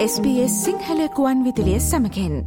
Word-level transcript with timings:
SBS 0.00 0.52
සිංහලකුවන් 0.64 1.42
විදිලිය 1.44 1.80
සමකෙන් 1.80 2.38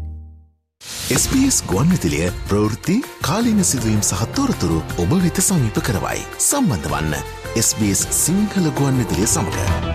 SBS 1.14 1.60
ගුවන් 1.70 1.92
විතිලිය 1.92 2.32
ප්‍රවෘත්ති 2.50 2.96
කාලීන 3.22 3.62
සිදුවීම් 3.64 4.02
සහත්තෝරතුරු 4.02 4.82
ඔබ 4.98 5.14
වෙත 5.24 5.38
සමීප 5.40 5.78
කරවයි. 5.80 6.26
සම්බන්ධ 6.40 6.90
වන්න 6.90 7.14
SBS 7.62 8.08
සිංහල 8.24 8.72
ගුවන් 8.74 8.98
විතිලිය 8.98 9.28
සමඟ. 9.28 9.93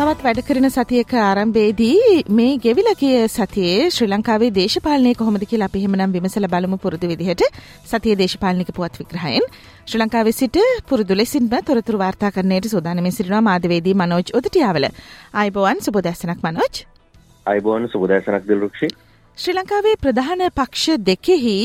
තවත් 0.00 0.22
වැඩ 0.24 0.38
කරන 0.44 0.66
සතියක 0.66 1.10
ආරම්භේදී 1.20 2.20
මේ 2.30 2.52
ගෙවිල 2.56 2.86
කිය 2.94 3.16
සතියේ 3.28 3.88
ශ්‍රී 3.90 4.06
ලංකාවේ 4.08 4.48
දේශපාලනය 4.50 5.10
කොහොමද 5.14 5.42
කියලා 5.42 5.66
අපි 5.68 5.80
එහෙමනම් 5.80 6.14
විමසල 6.14 6.46
බලමු 6.46 6.78
පුරුදු 6.78 7.10
විදිහට 7.10 7.42
සතිය 7.84 8.14
දේශපාලනික 8.14 8.70
පුවත් 8.72 8.94
විග්‍රහයෙන් 9.00 9.44
ශ්‍රී 9.86 10.00
ලංකාවේ 10.02 10.32
සිට 10.32 10.56
පුරුදු 10.88 11.18
ලෙසින්ම 11.20 11.50
තොරතුරු 11.62 11.98
වාර්තා 11.98 12.30
කරන්නට 12.30 12.68
සූදානමින් 12.72 13.12
සිටිනවා 13.12 13.42
මාධ්‍යවේදී 13.42 13.94
මනෝජ් 13.94 14.32
උදටියාවල. 14.34 14.86
ආයිබෝවන් 15.34 15.84
සුබ 15.86 16.00
දැසනක් 16.00 16.40
මනෝජ්. 16.42 16.80
අයිබෝන් 17.46 17.88
සුබදෑසනක් 17.88 18.48
දිල්රුක්ෂි 18.48 18.88
ශ්‍රී 19.38 19.56
ලංකාවේ 19.56 19.94
ප්‍රධාන 19.98 20.46
පක්ෂ 20.52 21.04
දෙකෙහි 21.06 21.58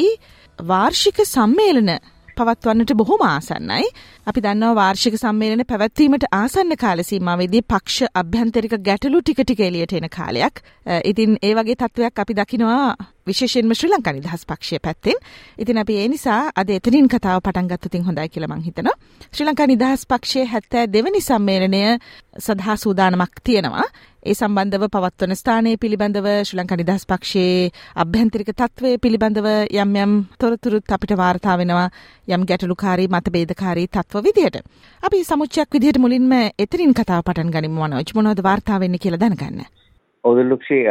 වාර්ෂික 0.59 1.23
සම්මේලන 1.25 1.95
පවත්වන්නට 2.37 2.93
බොහොම 2.95 3.23
ආසන්නයි. 3.23 3.87
අපි 4.27 4.39
දන්නවා 4.41 4.75
වාර්ෂික 4.75 5.17
සම්මේලන 5.17 5.65
පැවැත්වීමට 5.65 6.25
ආසන්න 6.33 6.77
කාල 6.77 7.03
සීමාවේදී 7.03 7.63
පක්ෂ 7.63 8.13
අභ්‍යන්තරික 8.15 8.77
ගැටලු 8.87 9.21
ටික 9.21 9.41
ටික 9.41 9.61
එළියට 9.61 9.93
එන 9.93 10.09
කාලයක්. 10.09 10.63
ඉතින් 11.03 11.37
ඒ 11.41 11.53
වගේ 11.55 11.77
තත්වයක් 11.77 12.19
අපි 12.19 12.33
දකිනවා 12.35 12.95
විශේෂයෙන්ම 13.27 13.73
ශ්‍රී 13.73 13.91
ලංකා 13.91 14.13
නිදහස් 14.13 14.45
පක්ෂය 14.45 14.79
පැත්තෙන්. 14.79 15.17
ඉතින් 15.57 15.77
අපි 15.77 15.97
ඒ 15.97 16.07
නිසා 16.07 16.41
අද 16.55 16.69
එතනින් 16.69 17.07
කතාව 17.07 17.41
පටන් 17.41 17.67
ගත්තොත් 17.67 17.95
හොඳයි 18.07 18.29
කියලා 18.29 18.51
මං 18.51 18.65
හිතනවා. 18.67 18.95
ශ්‍රී 19.33 19.47
ලංකා 19.49 19.67
නිදහස් 19.67 20.05
පක්ෂයේ 20.07 20.45
72 20.47 21.05
වෙනි 21.05 21.21
සම්මේලනය 21.21 21.81
සඳහා 22.39 22.77
සූදානමක් 22.77 23.41
තියෙනවා. 23.43 23.87
ඒ 24.25 24.33
සම්බන්ධව 24.33 24.85
පවත්වන 24.93 25.37
ස්ථානයේ 25.39 25.77
පිළිබඳව 25.81 26.27
ශ්‍රී 26.47 26.59
ලංකා 26.59 26.77
නිදහස් 26.79 27.03
පක්ෂයේ 27.09 27.67
අභ්‍යන්තරික 28.03 28.47
තත්ත්වය 28.51 28.93
පිළිබඳව 29.03 29.47
යම් 29.75 29.91
යම් 30.03 30.13
තොරතුරුත් 30.41 30.93
අපිට 30.95 31.13
වාර්තා 31.19 31.57
වෙනවා 31.61 31.85
යම් 32.27 32.47
ගැටලුකාරී 32.49 33.11
මතභේදකාරී 33.15 33.85
තත්ත්ව 33.87 34.23
විදිහට. 34.27 34.57
අපි 35.03 35.23
සමුච්චයක් 35.23 35.69
විදිහට 35.75 36.01
මුලින්ම 36.01 36.33
එතනින් 36.57 36.97
කතාව 36.99 37.21
පටන් 37.21 37.53
ගනිමු 37.55 37.85
මනෝජ් 37.85 38.15
මොනවද 38.17 38.41
වාර්තා 38.43 38.79
වෙන්නේ 38.79 39.03
කියලා 39.03 39.21
දැනගන්න. 39.23 39.61
ඔදල්ලුක්ෂි 40.23 40.81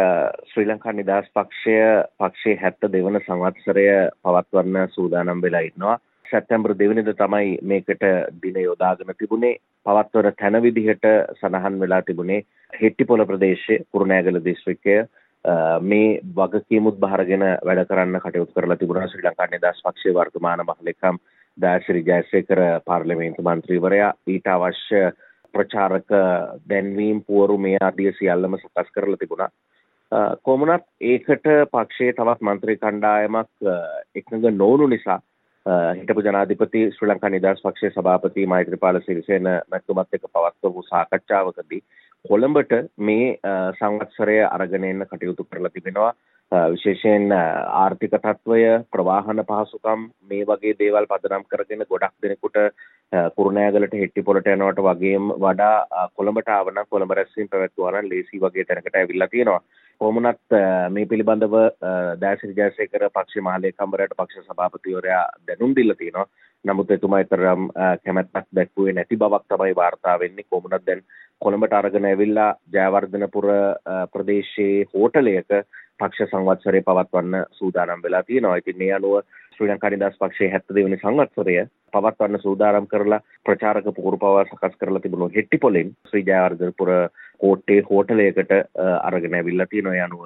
ශ්‍රී 0.51 0.71
ලංකා 0.71 0.95
නිදහස් 0.95 1.27
පක්ෂය 1.35 1.77
පක්ෂයේ 2.21 2.61
හැත්ත 2.63 2.91
දෙවන 2.93 3.19
සංවත්සරය 3.21 3.89
පවත්වන්න 4.23 4.95
සූදානම් 4.97 5.43
වෙලා 5.43 5.67
ඉන්නවා. 5.71 5.99
සැප්තැම්බර් 6.35 6.75
දෙවනිද 6.77 7.11
තමයි 7.15 7.59
මේකට 7.65 8.07
දින 8.43 8.57
යොදාගෙන 8.61 9.15
තිබුණේ. 9.19 9.59
පවත්වන 9.87 10.33
තැන 10.35 10.63
විදිහට 10.63 11.11
සඳහන් 11.35 11.81
වෙලා 11.81 12.03
තිබුණේ 12.03 12.41
හෙට්ටිපොළ 12.73 13.27
ප්‍රදේශයේ 13.27 13.85
කුරුණෑගල 13.93 14.41
දිස්ත්‍රික්කය 14.45 14.97
මේ 15.83 16.21
වගකීමුත් 16.37 16.99
බහරගෙන 16.99 17.45
වැඩ 17.65 17.85
කරන්න 17.89 18.21
කටයුතු 18.21 18.55
කරලා 18.55 18.77
තිබුණා 18.77 19.09
ශ්‍රී 19.09 19.27
ලංකා 19.27 19.51
නිදහස් 19.53 19.83
පක්ෂයේ 19.85 20.15
වර්තමාන 20.15 20.65
මහලෙකම් 20.65 21.21
දාශරි 21.59 22.03
ජයසේකර 22.03 22.63
පාර්ලිමේන්තු 22.87 23.43
මන්ත්‍රීවරයා. 23.43 24.15
ඊට 24.27 24.49
අවශ්‍ය 24.49 25.03
ප්‍රචාරක 25.55 26.11
දැන්වීම් 26.71 27.21
පුවරු 27.23 27.59
මේ 27.59 27.79
ආදිය 27.81 28.13
සියල්ලම 28.19 28.59
සකස් 28.59 28.91
කරලා 28.91 29.21
තිබුණා. 29.21 29.51
කොමුණත් 30.43 30.89
ඒකට 31.03 31.47
පක්ෂයේ 31.73 32.13
තවත් 32.15 32.41
මන්ත්‍රී 32.43 32.81
කණ්ඩායමක් 32.83 33.71
එකඟ 34.15 34.51
නොවුණු 34.55 34.87
නිසා 34.87 35.21
හිටපු 35.67 36.23
ජනාධිපති 36.23 36.81
ශ්‍රී 36.91 37.11
ලංකා 37.11 37.31
නිදහස් 37.31 37.63
පක්ෂයේ 37.63 37.93
සභාපති 37.93 38.47
මෛත්‍රීපාල 38.47 39.01
සිරිසේන 39.01 39.49
මැතිතුමත් 39.69 40.17
එක්ක 40.19 40.27
පවත්වපු 40.29 40.83
සාකච්ඡාවකදී 40.83 41.81
කොළඹට 42.25 42.75
මේ 43.01 43.31
සංවත්සරය 43.79 44.37
අරගෙන 44.47 44.85
එන්න 44.85 45.07
කටයුතු 45.07 45.45
කරලා 45.45 45.71
තිබෙනවා. 45.71 46.13
විශේෂයෙන් 46.53 47.33
ආර්ථික 47.33 48.17
තත්ත්වය 48.17 48.61
ප්‍රවාහන 48.93 49.45
පහසුකම් 49.45 50.03
මේ 50.25 50.45
වගේ 50.45 50.75
දේවල් 50.75 51.07
පදනම් 51.07 51.47
කරගෙන 51.47 51.87
ගොඩක් 51.87 52.15
දෙනෙකුට 52.23 52.59
කුරුණෑගලට 53.37 53.95
හෙට්ටිපොලට 53.95 54.47
යනවට 54.49 54.83
වගේම 54.83 55.33
වඩා 55.39 56.09
කොළඹට 56.17 56.49
ආවනම් 56.51 56.91
කොළඹ 56.91 57.13
රැස්වීම 57.13 57.49
පැවැත්වුවා 57.49 57.95
නම් 57.95 58.11
ලේසි 58.11 58.41
වගේ 58.41 58.65
තැනකට 58.65 58.95
ඇවිල්ලා 58.95 59.29
තියෙනවා 59.29 59.63
කොමුණත් 60.01 60.57
මේ 60.91 61.07
පිළිබඳව 61.07 61.55
දෑසිරි 62.21 62.55
ජයසේකර 62.55 63.05
පක්ෂ 63.09 63.43
මහලේකම්වරයට 63.43 64.17
පක්ෂ 64.17 64.49
සභාපතිවරයා 64.49 65.25
දැනුම් 65.49 65.77
දීලා 65.77 65.97
තියෙනවා. 65.97 66.27
නමුත් 66.65 66.91
එතුමා 66.91 67.25
තරම් 67.25 67.69
කැමැත්තක් 68.05 68.49
දැක්වුවේ 68.55 68.93
නැති 68.93 69.17
බවක් 69.17 69.45
තමයි 69.49 69.77
වාර්තා 69.77 70.19
වෙන්නේ. 70.19 70.51
කොමුණත් 70.51 70.87
දැන් 70.87 71.03
කොළඹට 71.41 71.73
අරගෙන 71.73 72.05
ඇවිල්ලා 72.05 72.51
ජයවර්ධනපුර 72.73 73.49
ප්‍රදේශයේ 74.13 74.85
හෝටලයක 74.93 75.51
පක්ෂ 75.99 76.31
සංවත්සරය 76.31 76.83
පවත්වන්න 76.83 77.47
සූදානම් 77.53 78.03
වෙලා 78.03 78.23
තියෙනවා. 78.23 78.57
ඉතින් 78.57 78.79
මේ 78.79 78.93
අනුව 78.93 79.21
ශ්‍රී 79.55 79.69
ලංකා 79.69 79.91
නිදහස් 79.91 80.19
පක්ෂයේ 80.19 80.51
72 80.51 80.85
වෙනි 80.85 80.99
සංවත්සරය 80.99 81.55
පවත්වන්න 81.93 82.43
සූදානම් 82.43 82.87
කරලා 82.87 83.21
ප්‍රචාරක 83.47 83.87
පුහුරු 83.97 84.19
පවා 84.19 84.45
සකස් 84.47 84.77
කරලා 84.81 85.01
තිබුණු 85.01 85.31
හෙට්ටිපොලෙන් 85.37 85.95
ශ්‍රී 86.11 86.27
ජයවර්ධනපුර 86.27 86.93
කෝට්ටේ 87.39 87.81
හෝටලයකට 87.91 88.53
අරගෙන 89.03 89.35
ඇවිල්ලා 89.35 89.67
තියෙනවා. 89.67 89.95
ඒ 89.95 90.05
අනුව 90.07 90.23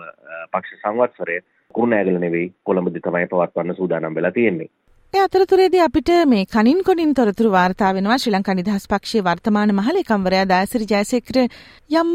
පක්ෂ 0.52 0.82
සංවත්සරය 0.82 1.40
කුරුණෑගල 1.74 2.18
නෙවෙයි 2.18 2.52
කොළඹදී 2.64 3.02
තමයි 3.02 3.26
පවත්වන්න 3.26 3.76
සූදානම් 3.76 4.14
වෙලා 4.14 4.32
තියෙන්නේ. 4.32 4.70
ඒ 5.14 5.20
අතරතුරේදී 5.24 5.80
අපිට 5.80 6.10
මේ 6.30 6.44
කනින් 6.44 6.80
කොනින් 6.86 7.12
තොරතුරු 7.14 7.50
වාර්තා 7.52 7.92
වෙනවා 7.96 8.16
ශ්‍රී 8.22 8.32
ලංකා 8.34 8.54
නිදහස් 8.56 8.84
පක්ෂයේ 8.90 9.22
වර්තමාන 9.28 9.70
මහලේකම්වරයා 9.76 10.48
දාසිරි 10.50 10.88
ජයසේකර 10.90 11.38
යම් 12.00 12.10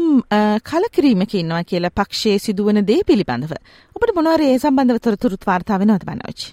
කලකිරීමක 0.68 1.34
ඉන්නවා 1.40 1.64
කියලා 1.70 1.90
පක්ෂයේ 2.00 2.42
සිදුවන 2.44 2.78
දේ 2.90 3.00
පිළිබඳව. 3.08 3.54
ඔබට 3.96 4.14
මොනවාරි 4.18 4.46
ඒ 4.50 4.58
සම්බන්ධව 4.58 5.00
තොරතුරුත් 5.06 5.46
වාර්තා 5.48 5.80
වෙනවද 5.82 6.06
මනෝජ්? 6.10 6.44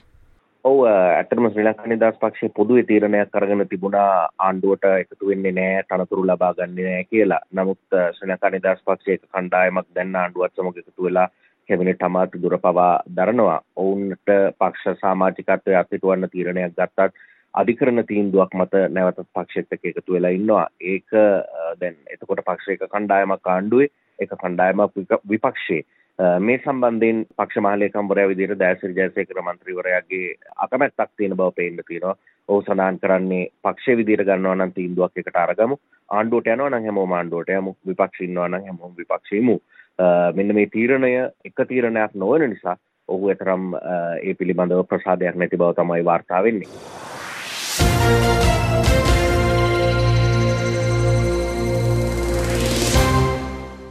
ඔව් 0.66 0.82
ඇත්තටම 0.88 1.50
ශ්‍රී 1.52 1.68
ලංකා 1.68 1.92
නිදහස් 1.94 2.18
පක්ෂයේ 2.24 2.56
පොදුවේ 2.58 2.88
තීරණයක් 2.90 3.38
අරගෙන 3.42 3.64
තිබුණා 3.70 4.10
ආණ්ඩුවට 4.40 4.90
එකතු 4.96 5.30
වෙන්නේ 5.30 5.54
නැහැ 5.60 5.86
තනතුරු 5.94 6.26
ලබා 6.26 6.54
ගන්නේ 6.58 6.88
නැහැ 6.88 7.06
කියලා. 7.12 7.42
නමුත් 7.54 8.00
ශ්‍රී 8.18 8.34
ලංකා 8.34 8.54
නිදහස් 8.58 8.82
පක්ෂයේ 8.90 9.20
එක 9.20 9.30
කණ්ඩායමක් 9.30 9.94
දැන් 9.96 10.20
ආණ්ඩුවත් 10.24 10.58
සමග 10.58 10.86
එකතු 10.86 11.10
වෙලා 11.10 11.30
කැබිනට් 11.72 12.08
අමාත්‍ය 12.10 12.42
දුර 12.44 12.58
පවා 12.60 12.94
දරනවා. 13.18 13.60
ඔවුන්ට 13.78 14.32
පක්ෂ 14.60 15.04
සමාජිකත්වයේ 15.04 15.80
අත්හිටුවන්න 15.82 16.32
තීරණයක් 16.34 16.76
ගත්තත් 16.78 17.30
අධිකරණ 17.54 18.04
තීන්දුවක් 18.08 18.54
මත 18.56 18.84
නැවතත් 18.90 19.26
පක්ෂෙත් 19.30 19.74
එක්ක 19.76 19.90
එකතු 19.92 20.14
වෙලා 20.14 20.36
ඉන්නවා. 20.38 20.68
ඒක 20.82 21.18
දැන් 21.80 21.98
එතකොට 22.14 22.46
පක්ෂයක 22.46 22.86
කණ්ඩායමක් 22.88 23.52
ආණ්ඩුවේ 23.56 23.90
එක 24.20 24.38
කණ්ඩායමක් 24.38 25.02
විපක්ෂයේ 25.30 25.84
මේ 26.40 26.60
සම්බන්ධයෙන් 26.60 27.20
පක්ෂ 27.38 27.64
මහලේකම්වරයා 27.66 28.32
විදිහට 28.32 28.60
දෑසිරි 28.60 28.96
ජයසේකර 28.96 29.42
මන්ත්‍රීවරයාගේ 29.42 30.28
අකමැත්තක් 30.66 31.12
තියෙන 31.18 31.38
බව 31.38 31.50
පේන්න 31.56 31.82
තියෙනවා. 31.88 32.16
ඔහු 32.50 32.62
සඳහන් 32.62 33.00
කරන්නේ 33.00 33.44
පක්ෂයේ 33.64 33.98
විදිහට 33.98 34.26
ගන්නවා 34.26 34.56
නම් 34.56 34.74
තීන්දුවක් 34.78 35.18
එකට 35.18 35.42
අරගමු. 35.44 35.80
ආණ්ඩුවට 36.10 36.52
යනවා 36.54 36.70
නම් 36.70 36.86
හැමෝම 36.86 37.14
ආණ්ඩුවට 37.14 37.54
යමු. 37.58 37.76
විපක්ෂ 37.88 38.26
ඉන්නවා 38.28 38.48
නම් 38.48 38.68
හැමෝම 38.68 38.98
විපක්ෂ 38.98 39.34
ඉමු. 39.34 39.58
මෙන්න 40.34 40.56
මේ 40.56 40.68
තීරණය 40.68 41.12
එක 41.46 41.68
තීරණයක් 41.68 42.16
නොවන 42.16 42.50
නිසා 42.50 42.78
ඔහු 43.10 43.30
එතරම් 43.30 43.72
ඒ 43.76 44.34
පිළිබඳව 44.34 44.84
ප්‍රසාදයක් 44.88 45.36
නැති 45.36 45.58
බව 45.58 45.74
තමයි 45.76 46.06
වාර්තා 46.06 46.44
වෙන්නේ. 46.44 46.70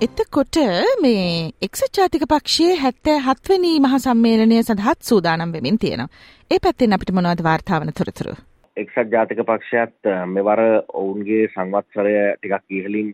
එතකොට 0.00 0.56
මේ 1.02 1.24
එක්සත් 1.60 1.98
ජාතික 1.98 2.22
පක්ෂයේ 2.28 2.76
හැත්තෑ 2.76 3.18
හත්වනි 3.20 3.72
මහ 3.80 3.98
සම්මේලනය 3.98 4.62
සඳහත් 4.62 5.02
සූදානම් 5.04 5.52
වෙමින් 5.52 5.78
තියෙනවා. 5.78 6.08
ඒ 6.50 6.58
පැත්තෙන් 6.58 6.92
අපිට 6.92 7.12
මොනවද 7.12 7.42
වාර්තාවන 7.44 7.92
තොරතුරු. 7.92 8.34
එක්සත් 8.76 9.12
ජාතික 9.12 9.42
පක්ෂයත් 9.44 10.08
මෙවර 10.26 10.60
ඔවුන්ගේ 10.94 11.48
සංවත්සරය 11.48 12.14
ටිකක් 12.36 12.76
ඉහලින් 12.78 13.10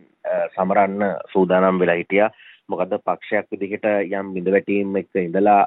සමරන්න 0.55 1.03
සූදානම් 1.33 1.79
වෙලා 1.79 1.95
හිටියා. 1.95 2.29
මොකද 2.69 2.97
පක්ෂයක් 2.99 3.47
විදිහට 3.53 3.87
යම් 4.11 4.33
බිඳ 4.33 4.49
වැටීම් 4.49 4.97
එක්ක 4.97 5.21
ඉඳලා 5.21 5.61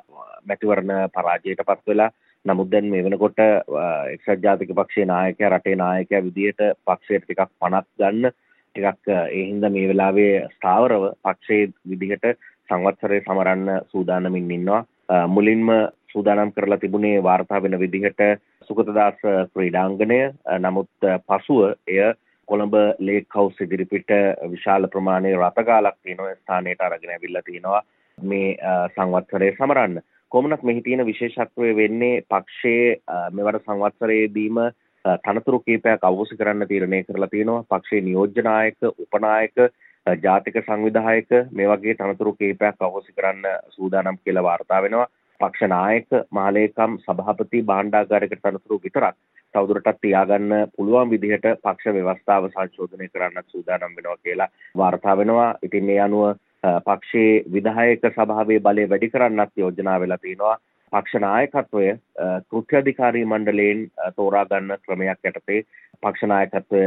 මැතිවරණ 0.47 0.93
පරාජයට 1.11 1.65
පත් 1.65 1.83
වෙලා 1.87 2.11
නමුත් 2.45 2.71
දැන් 2.71 2.87
මේ 2.87 3.05
වෙනකොට 3.05 3.41
එක්සත් 3.41 4.43
ජාතික 4.43 4.71
පක්ෂයේ 4.75 5.07
නායකයා 5.07 5.51
රටේ 5.51 5.77
නායකයා 5.77 6.23
විදිහට 6.23 6.63
පක්ෂයට 6.85 7.25
ටිකක් 7.25 7.51
පණක් 7.57 7.87
ගන්න 7.99 8.31
ටිකක් 8.31 9.11
ඒ 9.11 9.43
හින්දා 9.43 9.71
මේ 9.71 9.89
වෙලාවේ 9.89 10.33
ස්ථාවරව 10.51 11.05
පක්ෂයේ 11.21 11.73
විදිහට 11.91 12.27
සංවත්සරය 12.69 13.21
සමරන්න 13.21 13.69
සූදානමින් 13.87 14.51
ඉන්නවා. 14.51 14.85
මුලින්ම 15.29 15.69
සූදානම් 16.09 16.53
කරලා 16.53 16.79
තිබුණේ 16.79 17.23
වාර්තා 17.23 17.63
වෙන 17.63 17.79
විදිහට 17.79 18.21
සුගතදාස 18.71 19.21
ක්‍රීඩාංගණය. 19.53 20.21
නමුත් 20.59 21.09
පසුව 21.27 21.61
එය 21.89 22.01
කොළඹ 22.51 22.77
ලේක් 23.01 23.37
හවුස් 23.37 23.65
ඉදිරිපිට 23.67 24.15
විශාල 24.53 24.89
ප්‍රමාණයේ 24.89 25.39
රථගාලක් 25.39 25.99
තියෙන 25.99 26.37
ස්ථානයට 26.37 26.81
අරගෙන 26.81 27.15
ඇවිල්ලා 27.17 27.43
තිනවා 27.43 27.83
මේ 28.19 28.57
සංවත්සරය 28.95 29.51
සමරන්න. 29.53 30.01
කොමුණක් 30.33 30.63
මෙහි 30.63 30.83
තියෙන 30.83 31.07
විශේෂත්වය 31.07 31.75
වෙන්නේ 31.77 32.23
පක්ෂයේ 32.29 32.97
මෙවර 33.33 33.61
සංවත්සරයේදීම 33.61 34.65
තනතුරු 35.25 35.61
කීපයක් 35.61 36.03
අවශ්‍ය 36.05 36.37
කරන්න 36.37 36.69
තීරණය 36.69 37.05
කරලා 37.05 37.29
තියෙනවා 37.29 37.69
පක්ෂයේ 37.71 38.07
නියෝජ්‍ය 38.09 38.43
නායක 38.43 38.91
උපනායක 38.97 39.71
ජාතික 40.07 40.61
සංවිධායක 40.61 41.31
මේ 41.53 41.69
වගේ 41.69 41.95
තනතුරු 41.97 42.33
කීපයක් 42.35 42.77
අහෝසි 42.81 43.13
කරන්න 43.13 43.45
සූදානම් 43.71 44.19
කියලා 44.19 44.43
වාර්තා 44.43 44.83
වෙනවා. 44.83 45.09
පක්ෂ 45.41 45.69
නායක 45.69 46.09
මහලේකම් 46.31 46.97
සභාපති 47.01 47.63
භාණ්ඩාගාරික 47.63 48.35
තනතුරු 48.37 48.79
විතරක් 48.79 49.17
තවදුරටත් 49.55 50.01
තියාගන්න 50.01 50.55
පුළුවන් 50.77 51.11
විදිහට 51.11 51.47
පක්ෂ 51.65 51.95
ව්‍යවස්ථාව 51.97 52.49
සංශෝධනය 52.49 53.09
කරන්නත් 53.09 53.47
සූදානම් 53.49 53.97
වෙනවා 53.97 54.23
කියලා 54.25 54.49
වාර්තා 54.77 55.17
වෙනවා. 55.17 55.51
ඉතින් 55.63 55.85
මේ 55.85 56.01
අනුව 56.01 56.37
පක්ෂයේ 56.87 57.45
විධායක 57.53 58.03
සභාවේ 58.09 58.61
බලය 58.61 58.89
වැඩි 58.89 59.11
කරන්නත් 59.11 59.53
යෝජනා 59.57 60.01
වෙලා 60.01 60.19
තියෙනවා. 60.19 60.57
පක්ෂ 60.93 61.23
නායකත්වය 61.23 61.87
කෘත්‍යාධිකාරී 62.51 63.25
මණ්ඩලයෙන් 63.25 63.87
තෝරා 64.17 64.45
ගන්න 64.45 64.83
ක්‍රමයක් 64.85 65.31
යටතේ 65.31 65.63
පක්ෂ 66.03 66.31
නායකත්වය 66.33 66.85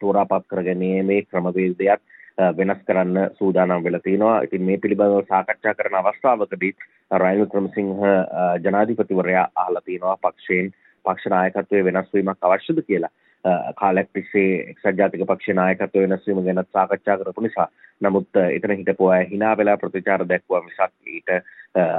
තෝරාපත් 0.00 0.46
කර 0.50 0.62
ගැනීමේ 0.68 1.22
ක්‍රමවේදයක් 1.22 2.00
වෙනස් 2.58 2.80
කරන්න 2.86 3.18
සූදානම් 3.38 3.84
වෙලා 3.84 4.04
තිනවා. 4.04 4.40
ඉතින් 4.42 4.62
මේ 4.62 4.78
පිළිබඳව 4.78 5.28
සාකච්ඡා 5.28 5.74
කරන 5.74 5.98
අවස්ථාවකදී 6.00 6.72
රනිල් 7.20 7.46
ක්‍රමසිංහ 7.46 7.92
ජනාධිපතිවරයා 8.64 9.46
අහලා 9.54 9.86
තිනවා 9.86 10.16
පක්ෂයෙන් 10.16 10.72
පක්ෂ 11.04 11.30
නායකත්වයේ 11.30 11.84
වෙනස් 11.84 12.12
වීමක් 12.14 12.38
අවශ්‍යද 12.42 12.82
කියලා. 12.86 13.12
කාලයක් 13.76 14.08
තිස්සේ 14.12 14.70
එක්සත් 14.70 14.98
ජාතික 14.98 15.26
පක්ෂ 15.26 15.56
නායකත්ව 15.56 16.04
වෙනස් 16.04 16.26
වීම 16.26 16.44
ගැන 16.44 16.62
සාකච්ඡා 16.72 17.18
කරපු 17.18 17.40
නිසා 17.40 17.68
නමුත් 18.00 18.40
එතන 18.44 18.76
හිටපු 18.76 19.08
අය 19.08 19.26
hina 19.30 19.56
වෙලා 19.56 19.76
ප්‍රතිචාර 19.76 20.24
දැක්වුවා 20.28 20.62
මිසක් 20.62 20.94
ඊට 21.06 21.34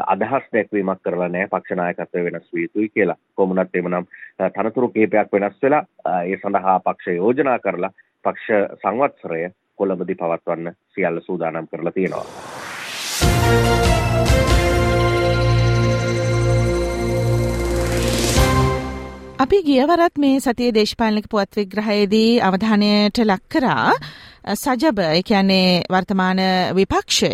අදහස් 0.07 0.49
දැක්වීමක් 0.53 1.03
කරලා 1.03 1.29
නැහැ 1.29 1.51
පක්ෂ 1.53 1.77
නායකත්වය 1.77 2.25
වෙනස් 2.25 2.49
විය 2.53 2.65
යුතුයි 2.65 2.89
කියලා. 2.89 3.17
කොමුණත් 3.35 3.75
එමනම් 3.75 4.09
තනතුරු 4.57 4.89
කිහිපයක් 4.89 5.31
වෙනස් 5.33 5.61
වෙලා 5.61 5.85
ඒ 6.23 6.37
සඳහා 6.37 6.79
පක්ෂ 6.81 7.15
යෝජනා 7.15 7.59
කරලා 7.59 7.93
පක්ෂ 8.25 8.81
සංවත්සරය 8.81 9.49
කොළඹදී 9.75 10.21
පවත්වන්න 10.21 10.77
සියල්ල 10.89 11.21
සූදානම් 11.21 11.67
කරලා 11.67 11.91
තියෙනවා. 11.91 12.54
අපි 19.43 19.57
ගියවරත් 19.67 20.19
මේ 20.23 20.39
සතිය 20.39 20.69
දේශපාලනික 20.75 21.25
පුවත් 21.31 21.57
විග්‍රහයේදී 21.57 22.39
අවධානයට 22.47 23.17
ලක් 23.23 23.43
කරා. 23.53 23.91
සජබ 24.55 24.99
ඒ 25.05 25.23
කියන්නේ 25.29 25.83
වර්තමාන 25.93 26.39
විපක්ෂය 26.77 27.31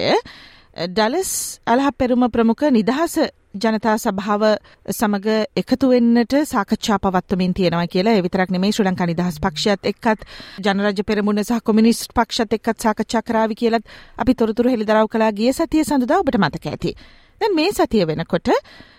ඩලස් 0.96 1.34
අලහ 1.68 1.92
පෙරුම 2.00 2.26
ප්‍රමුඛ 2.34 2.66
නිදහස 2.78 3.20
ජනතා 3.54 3.96
සභාව 4.06 4.48
සමග 4.90 5.38
එකතු 5.62 5.92
වෙන්නට 5.94 6.34
සාකච්ඡා 6.54 7.00
පවත්වමින් 7.06 7.54
තියෙනවා 7.54 7.88
කියලා. 7.94 8.18
ඒ 8.18 8.26
විතරක් 8.26 8.50
නෙමෙයි 8.50 8.74
ශ්‍රී 8.74 8.90
ලංකා 8.90 9.10
නිදහස් 9.12 9.38
පක්ෂයත් 9.40 9.86
එක්කත් 9.94 10.26
ජනරජ 10.66 11.06
පෙරමුණ 11.06 11.44
සහ 11.44 11.62
කොමියුනිස්ට් 11.64 12.18
පක්ෂත් 12.18 12.58
එක්කත් 12.58 12.78
සාකච්ඡා 12.82 13.28
කරાવી 13.30 13.62
කියලත් 13.62 13.86
අපි 14.18 14.34
තොරතුරු 14.34 14.74
හෙළිදරව් 14.74 15.08
කළා. 15.08 15.32
ගිය 15.32 15.54
සතියේ 15.54 15.86
සඳුදා 15.86 16.24
ඔබට 16.24 16.42
මතක 16.42 16.66
ඇති. 16.68 16.98
දැන් 17.42 17.56
මේ 17.56 17.70
සතිය 17.72 18.04
වෙනකොට 18.06 18.50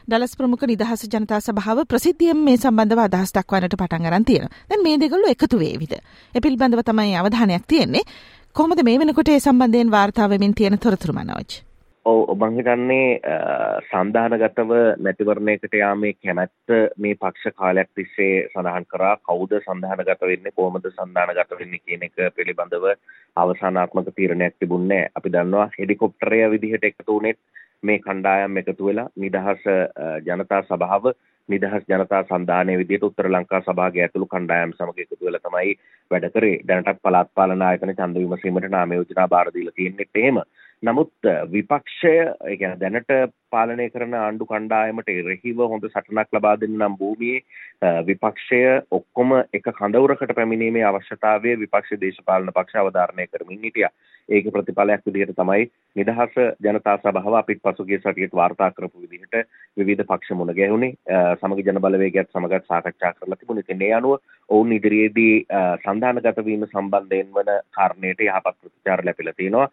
ඩලස් 0.08 0.32
ප්‍රමුඛ 0.38 0.64
නිදහස් 0.66 1.04
ජනතා 1.06 1.38
සභාව 1.40 1.82
ප්‍රසිද්ධියෙන් 1.86 2.40
මේ 2.40 2.56
සම්බන්ධව 2.56 3.02
අදහස් 3.04 3.34
දක්වන්නට 3.36 3.76
පටන් 3.76 4.08
අරන් 4.10 4.24
තියෙනවා. 4.24 4.62
දැන් 4.68 4.82
මේ 4.82 4.96
දෙගොල්ලෝ 4.98 5.30
එකතු 5.30 5.60
වේවිද? 5.60 5.92
ඒ 6.34 6.40
පිළිබඳව 6.40 6.82
තමයි 6.82 7.14
අවධානයක් 7.16 7.68
තියෙන්නේ. 7.68 8.02
කොහොමද 8.56 8.82
මේ 8.82 8.98
වෙනකොට 8.98 9.30
ඒ 9.30 9.38
සම්බන්ධයෙන් 9.38 9.92
වාර්තා 9.92 10.26
වෙමින් 10.28 10.54
තියෙන 10.54 10.78
තොරතුරු 10.78 11.14
මනෝජ්? 11.14 11.62
ඔව් 12.06 12.34
මං 12.34 12.58
හිතන්නේ 12.58 13.06
සන්ධානගතව 13.86 14.72
මැතිවරණයකට 14.98 15.78
යාමේ 15.78 16.12
කැමැත්ත 16.16 16.76
මේ 16.98 17.14
පක්ෂ 17.16 17.56
කාලයක් 17.56 17.90
තිස්සේ 17.94 18.34
සඳහන් 18.48 18.90
කරා 18.90 19.14
කවුද 19.22 19.54
සන්ධානගත 19.60 20.26
වෙන්නේ 20.26 20.56
කොහොමද 20.56 20.90
සන්ධානගත 20.90 21.54
වෙන්නේ 21.54 21.84
කියන 21.86 22.06
එක 22.08 22.34
පිළිබඳව 22.36 22.90
අවසානාත්මක 23.36 24.10
තීරණයක් 24.12 24.58
තිබුණේ 24.58 25.02
අපි 25.14 25.32
දන්නවා 25.32 25.70
හෙලිකොප්ටරය 25.78 26.42
විදිහට 26.50 26.90
එකතු 26.90 27.12
වුණේ 27.12 27.38
මේ 27.82 27.98
කණ්ඩායම් 27.98 28.56
එකතු 28.56 28.86
වෙලා 28.86 29.08
නිදහස් 29.16 29.62
ජනතා 30.26 30.62
සභාව 30.62 31.12
නිදහස් 31.48 31.84
ජනතා 31.88 32.22
සන්ධානය 32.24 32.76
විදිහට 32.78 33.04
උත්තර 33.04 33.28
ලංකා 33.28 33.60
සභාවේ 33.60 34.04
ඇතුළු 34.04 34.26
කණ්ඩායම් 34.26 34.72
සමග 34.72 34.98
එකතු 34.98 35.24
වෙලා 35.26 35.40
තමයි 35.40 35.74
වැඩ 36.10 36.28
කරේ. 36.34 36.56
දැනටත් 36.68 37.02
පළාත් 37.02 37.30
පාලන 37.34 37.62
ආයතන 37.62 37.94
ඡන්ද 37.94 38.16
විමසීමට 38.16 38.68
නාම 38.70 38.92
යෝජනා 38.92 39.28
බාර 39.28 39.50
දීලා 39.54 39.74
තියෙන්නේ. 39.76 40.06
එහෙම 40.14 40.38
නමුත් 40.82 41.12
විපක්ෂය 41.50 42.12
ඒ 42.12 42.56
කියන්නේ 42.56 42.80
දැනට 42.82 43.34
පාලනය 43.52 43.84
කරන 43.90 44.14
ආණ්ඩු 44.16 44.46
කණ්ඩායමට 44.46 45.10
එරෙහිව 45.10 45.60
හොඳ 45.64 45.84
සටනක් 45.88 46.36
ලබා 46.36 46.54
දෙන්න 46.60 46.74
නම් 46.76 46.96
භූමියේ 46.98 47.92
විපක්ෂය 48.02 48.58
ඔක්කොම 48.90 49.34
එක 49.52 49.68
කඳවුරකට 49.72 50.34
පැමිණීමේ 50.38 50.82
අවශ්‍යතාවය 50.84 51.54
විපක්ෂ 51.60 52.00
දේශපාලන 52.00 52.50
පක්ෂ 52.50 52.82
අවධාරණය 52.82 53.26
කරමින් 53.28 53.60
හිටියා. 53.60 53.92
ඒක 54.28 54.48
ප්‍රතිඵලයක් 54.48 55.06
විදිහට 55.06 55.34
තමයි 55.34 55.68
නිදහස 55.96 56.34
ජනතා 56.60 56.96
සභාව 56.98 57.38
අපිට 57.38 57.62
පසුගිය 57.62 57.98
සතියේත් 57.98 58.34
වාර්තා 58.34 58.70
කරපු 58.72 59.04
විදිහට 59.04 59.38
විවිධ 59.76 60.04
පක්ෂ 60.04 60.34
මුණ 60.34 60.54
ගැහුනේ. 60.54 60.92
සමගි 61.38 61.66
ජන 61.68 61.80
බලවේගයත් 61.80 62.30
සමගත් 62.30 62.66
සාකච්ඡා 62.66 63.14
කරලා 63.14 63.38
තිබුණේ. 63.38 63.66
ඉතින් 63.66 63.82
ඒ 63.82 63.94
අනුව 63.94 64.18
ඔවුන් 64.48 64.72
ඉදිරියේදී 64.72 65.46
සන්ධානගත 65.86 66.44
වීම 66.44 66.66
සම්බන්ධයෙන් 66.66 67.32
වන 67.32 67.54
කාරණයට 67.70 68.28
යහපත් 68.28 68.60
ප්‍රතිචාර 68.60 69.04
ලැබිලා 69.04 69.38
තියෙනවා. 69.38 69.70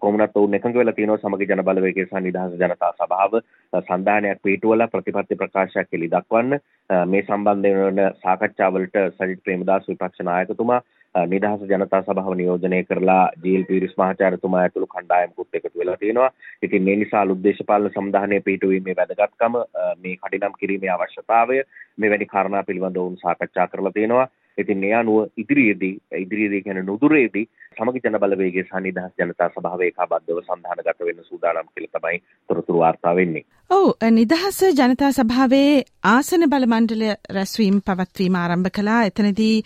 කොමුණත් 0.00 0.36
ඔවුන් 0.36 0.54
එකඟ 0.54 0.74
වෙලා 0.74 0.94
තියෙනවා 0.94 1.20
සමගි 1.20 1.46
ජන 1.46 1.64
බලවේගය 1.64 2.04
සහ 2.04 2.20
නිදහස් 2.20 2.56
ජනතා 2.56 2.92
සභාව 2.94 3.36
සන්ධානයක් 3.82 4.42
පිටුවලා 4.42 4.88
ප්‍රතිපත්ති 4.88 5.36
ප්‍රකාශයක් 5.36 5.92
එළි 5.92 6.10
දක්වන්න 6.10 6.58
මේ 7.06 7.22
සම්බන්ධයෙන් 7.22 7.82
වන 7.82 8.00
සාකච්ඡාවලට 8.22 8.98
සජිත් 9.16 9.44
ප්‍රේමදාස 9.44 9.88
විපක්ෂ 9.88 10.24
නායකතුමා 10.24 10.80
නිදහස 11.14 11.62
ජනතා 11.64 12.02
සභාව 12.02 12.34
නියෝජනය 12.34 12.82
කරලා 12.84 13.30
ජීල් 13.44 13.64
පීරිස් 13.64 13.94
මහාචාර්යතුමා 13.96 14.60
ඇතුළු 14.60 14.86
කණ්ඩායමකුත් 14.88 15.54
එකතු 15.54 15.78
වෙලා 15.78 15.96
තියෙනවා. 15.96 16.30
ඉතින් 16.62 16.82
මේ 16.82 16.96
නිසා 16.96 17.20
අලුත් 17.20 17.42
දේශපාලන 17.42 17.90
සම්දාහනය 17.90 18.40
පිටුවීමේ 18.42 18.94
වැදගත්කම 18.94 19.56
මේ 19.98 20.16
කඩිනම් 20.18 20.54
කිරීමේ 20.60 20.90
අවශ්‍යතාවය 20.90 21.62
මෙවැනි 21.98 22.26
කාරණා 22.26 22.62
පිළිබඳව 22.62 23.00
වුන් 23.00 23.18
සාකච්ඡා 23.18 23.68
කරලා 23.68 23.92
තියෙනවා. 23.92 24.28
ඉතින් 24.58 24.84
ඒ 24.84 24.94
අනුව 24.94 25.18
ඉදිරියේදී 25.36 25.94
ඉදිරියේදී 26.18 26.62
කියන 26.62 26.82
නුදුරේදී 26.86 27.46
සමගි 27.76 28.02
ජන 28.04 28.18
බලවේගයේ 28.18 28.64
සහ 28.64 28.82
නිදහස් 28.82 29.12
ජනතා 29.18 29.48
සභාව 29.50 29.86
ඒකාබද්ධව 29.86 30.42
සන්ධානගත 30.42 31.06
වෙන්න 31.08 31.24
සූදානම් 31.24 31.72
කියලා 31.72 31.96
තමයි 31.96 32.22
තොරතුරු 32.48 32.78
වාර්තා 32.78 33.14
වෙන්නේ. 33.14 33.44
ඔව් 33.70 33.88
නිදහස් 34.12 34.60
ජනතා 34.74 35.12
සභාවේ 35.12 35.82
ආසන 36.10 36.48
බල 36.52 36.66
මණ්ඩල 36.66 37.04
රැස්වීම 37.38 37.80
පවත්වීම 37.80 38.36
ආරම්භ 38.36 38.72
කළා. 38.78 39.02
එතනදී 39.04 39.56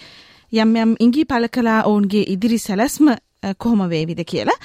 යම් 0.52 0.74
යම් 0.76 0.96
ඉඟි 1.00 1.24
පළ 1.26 1.48
කළා 1.50 1.84
ඔවුන්ගේ 1.84 2.26
ඉදිරි 2.34 2.58
සැලැස්ම 2.58 3.14
කොහොම 3.58 3.88
වේවිද 3.90 4.20
කියලා. 4.24 4.58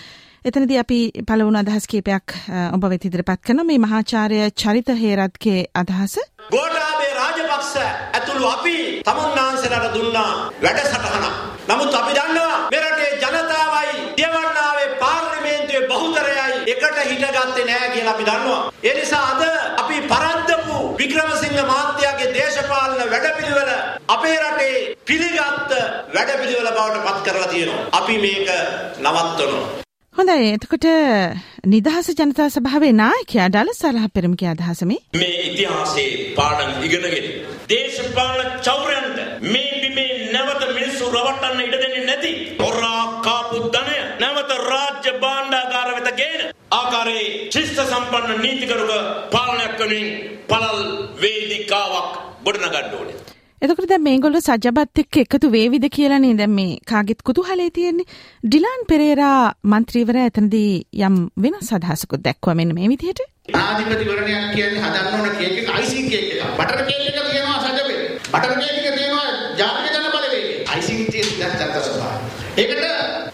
එතනදී 0.45 0.77
අපි 0.77 0.99
පළවුණු 1.27 1.59
අදහස් 1.59 1.87
කීපයක් 1.87 2.37
ඔබ 2.75 2.89
වෙත 2.91 3.05
ඉදිරිපත් 3.05 3.41
කරන 3.45 3.65
මේ 3.65 3.83
මහාචාර්ය 3.85 4.39
චරිත 4.55 4.95
හේරත්ගේ 5.01 5.65
අදහස. 5.75 6.15
ගෝඨාභය 6.51 6.88
රාජපක්ෂ 7.69 7.75
ඇතුළු 8.13 8.47
අපි 8.47 9.01
තමුන්නාන්සලට 9.03 9.93
දුන්නා 9.93 10.51
වැඩසටහනක්. 10.59 11.25
නමුත් 11.67 11.93
අපි 11.93 12.13
දන්නවා 12.13 12.57
මෙරටේ 12.71 13.11
ජනතාවයි 13.23 13.97
දියවන්නාවේ 14.17 14.89
පාර්ලිමේන්තුවේ 14.95 15.87
බහුතරයයි 15.87 16.63
එකට 16.67 16.99
හිටගත්තේ 17.01 17.65
නැහැ 17.65 17.89
කියලා 17.89 18.13
අපි 18.13 18.23
දන්නවා. 18.23 18.61
ඒ 18.83 18.93
නිසා 18.93 19.25
අද 19.31 19.43
අපි 19.77 19.97
පරද්දපු 20.03 20.77
වික්‍රමසිංහ 20.99 21.59
මහත්තයාගේ 21.63 22.31
දේශපාලන 22.33 23.03
වැඩපිළිවෙල 23.05 23.71
අපේ 24.07 24.37
රටේ 24.37 24.95
පිළිගත් 25.05 25.75
වැඩපිළිවෙල 26.15 26.71
බවට 26.71 27.05
පත් 27.05 27.19
කරලා 27.25 27.47
තියෙනවා. 27.47 27.85
අපි 27.93 28.17
මේක 28.19 28.49
නවත්වනවා. 28.99 29.79
හොඳයි 30.15 30.47
එතකොට 30.51 30.85
නිදහස 31.65 32.07
ජනතා 32.11 32.47
සභාවේ 32.49 32.91
නායකයා 32.93 33.47
ඩල 33.49 33.69
සලහ 33.73 34.07
පෙරමිගේ 34.13 34.49
අදහසමේ 34.51 34.97
මේ 35.13 35.35
ඉතිහාසයේ 35.43 36.09
පාඩම් 36.35 36.83
ඉගෙනගෙන 36.83 37.27
දේශපාලන 37.69 38.47
චෞරයන්ට 38.61 39.17
මේ 39.45 39.73
බිමේ 39.81 40.13
නැවත 40.31 40.63
මිනිස්සු 40.69 41.05
රවට්ටන්න 41.07 41.59
ඉඩ 41.65 41.75
දෙන්නේ 41.75 42.05
නැති 42.05 42.31
හොරා 42.59 43.01
කාපු 43.21 43.59
ධනය 43.67 43.97
නැවත 44.19 44.53
රාජ්‍ය 44.63 45.13
භාණ්ඩාගාර 45.19 45.89
වෙත 45.97 46.09
ගේන 46.17 46.41
ආකාරයේ 46.71 47.27
ශිෂ්ට 47.49 47.81
සම්පන්න 47.83 48.41
නීතිකරුක 48.41 48.93
පාලනයක් 49.31 49.75
වෙනුවෙන් 49.81 50.07
පළල් 50.49 50.81
වේදිකාවක් 51.21 52.09
ගොඩනගන්න 52.45 52.95
ඕනේ. 52.95 53.17
එතකට 53.61 53.87
දැ 53.87 54.01
මේගොල්ල 54.01 54.39
සජබත් 54.39 55.03
එක්ක 55.03 55.21
එකතු 55.23 55.51
වේවිද 55.51 55.85
කියලනේ 55.91 56.35
දැම් 56.37 56.53
මේ 56.55 56.77
කාගෙත් 56.85 57.21
කුතුහලේ 57.23 57.69
තියෙන්නේ. 57.71 58.09
ඩිලාන් 58.43 58.87
පෙරේරා 58.87 59.41
මන්ත්‍රීවර 59.71 60.19
ඇතනදී 60.19 60.73
යම් 61.03 61.17
වෙන 61.37 61.61
සදහසකුත් 61.61 62.25
දැක්වමෙන් 62.25 62.73
මේ 62.73 62.91
විදිහට. 62.93 63.25
ආධිපතිවරණයක් 63.57 64.53
කියන්නේ 64.53 64.83
හදන්න 64.83 65.17
ඕන 65.17 65.35
කේක් 65.37 65.57
එක 65.57 65.75
අයිසිං 65.75 66.09
කේක් 66.09 66.27
එක. 66.33 66.47
බටර් 66.55 66.89
කේක් 68.31 68.85
එක 68.85 68.97
තියෙනවා 68.97 69.29
ජාතික 69.59 69.93
ජන 69.93 70.07
බලවේගය. 70.13 70.51
අයිසිං 70.73 71.05
තියෙන 71.11 71.29
ජනතා 71.39 71.81
සභාව. 71.87 72.19
ඒකට 72.57 72.83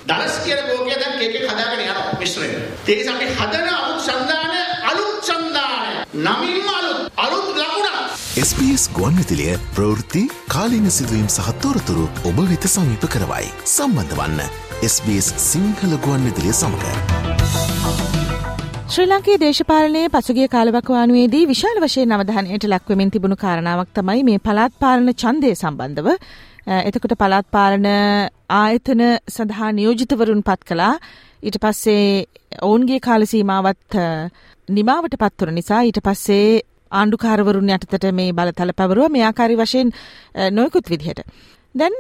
ඩලස් 0.07 0.35
කියන 0.45 0.61
ගෝකිය 0.69 0.97
දැන් 1.01 1.17
කේක් 1.19 1.35
හදාගෙන 1.51 1.81
යනවා 1.85 2.19
මිශ්‍රණය. 2.21 2.59
ඒ 2.87 3.01
අපි 3.13 3.27
හදන 3.39 3.67
අලුත් 3.73 4.01
සම්දාන 4.07 4.53
අලුත් 4.91 5.29
සම්දාන 5.29 5.91
නමින්ම 6.27 6.71
අලුත් 6.77 7.01
අලුත් 7.25 7.51
ලකුණක් 7.59 8.43
SBS 8.45 8.87
ගුවන් 8.95 9.19
විතිලිය 9.19 9.59
ප්‍රවෘත්ති 9.75 10.23
කාලීන 10.55 10.91
සිදුවීම් 10.91 11.29
සහත්තෝරතුරු 11.37 12.09
ඔබ 12.31 12.43
වෙත 12.49 12.71
සමීප 12.75 13.07
කරවයි. 13.15 13.51
සම්බන්ධ 13.75 14.19
වන්න 14.19 14.43
SBS 14.93 15.31
සිංහල 15.51 15.97
ගුවන් 16.07 16.29
විදිලිය 16.29 16.59
සමඟ. 16.63 17.64
ශ්‍රී 18.85 19.05
ලංකේ 19.07 19.35
දේශපාලනයේ 19.37 20.09
පසුගිය 20.09 20.47
කාලවකවානුවේදී 20.47 21.45
විශාල 21.45 21.77
වශයෙන් 21.79 22.11
අවධානයට 22.11 22.65
ලක්වමින් 22.65 23.11
තිබුණු 23.11 23.35
කාරණාවක් 23.35 23.89
තමයි 23.91 24.21
මේ 24.23 24.39
පළාත් 24.39 24.73
පාලන 24.79 25.09
ඡන්දය 25.13 25.53
සම්බන්ධව. 25.53 26.09
එතකොට 26.81 27.15
පළාත් 27.15 27.47
පාලන 27.51 27.87
ආයතන 28.51 29.01
සඳහා 29.29 29.71
නියෝජිතවරුන් 29.71 30.43
පත් 30.43 30.61
කළා. 30.63 30.93
ඊට 31.43 31.57
පස්සේ 31.57 32.05
ඔවුන්ගේ 32.61 32.99
කාල 32.99 33.25
සීමාවත් 33.25 33.99
නිමාවට 34.69 35.17
පත්වන 35.17 35.55
නිසා 35.55 35.81
ඊට 35.81 35.99
පස්සේ 36.03 36.47
ආණ්ඩුකාරවරුන් 36.91 37.71
යටතට 37.71 38.09
මේ 38.13 38.31
බලතල 38.33 38.77
පැවරුව 38.77 39.11
මේ 39.11 39.25
ආකාරي 39.25 39.57
වශයෙන් 39.57 39.93
නොයෙකුත් 40.51 40.89
විදිහට. 40.89 41.25
දැන් 41.75 41.97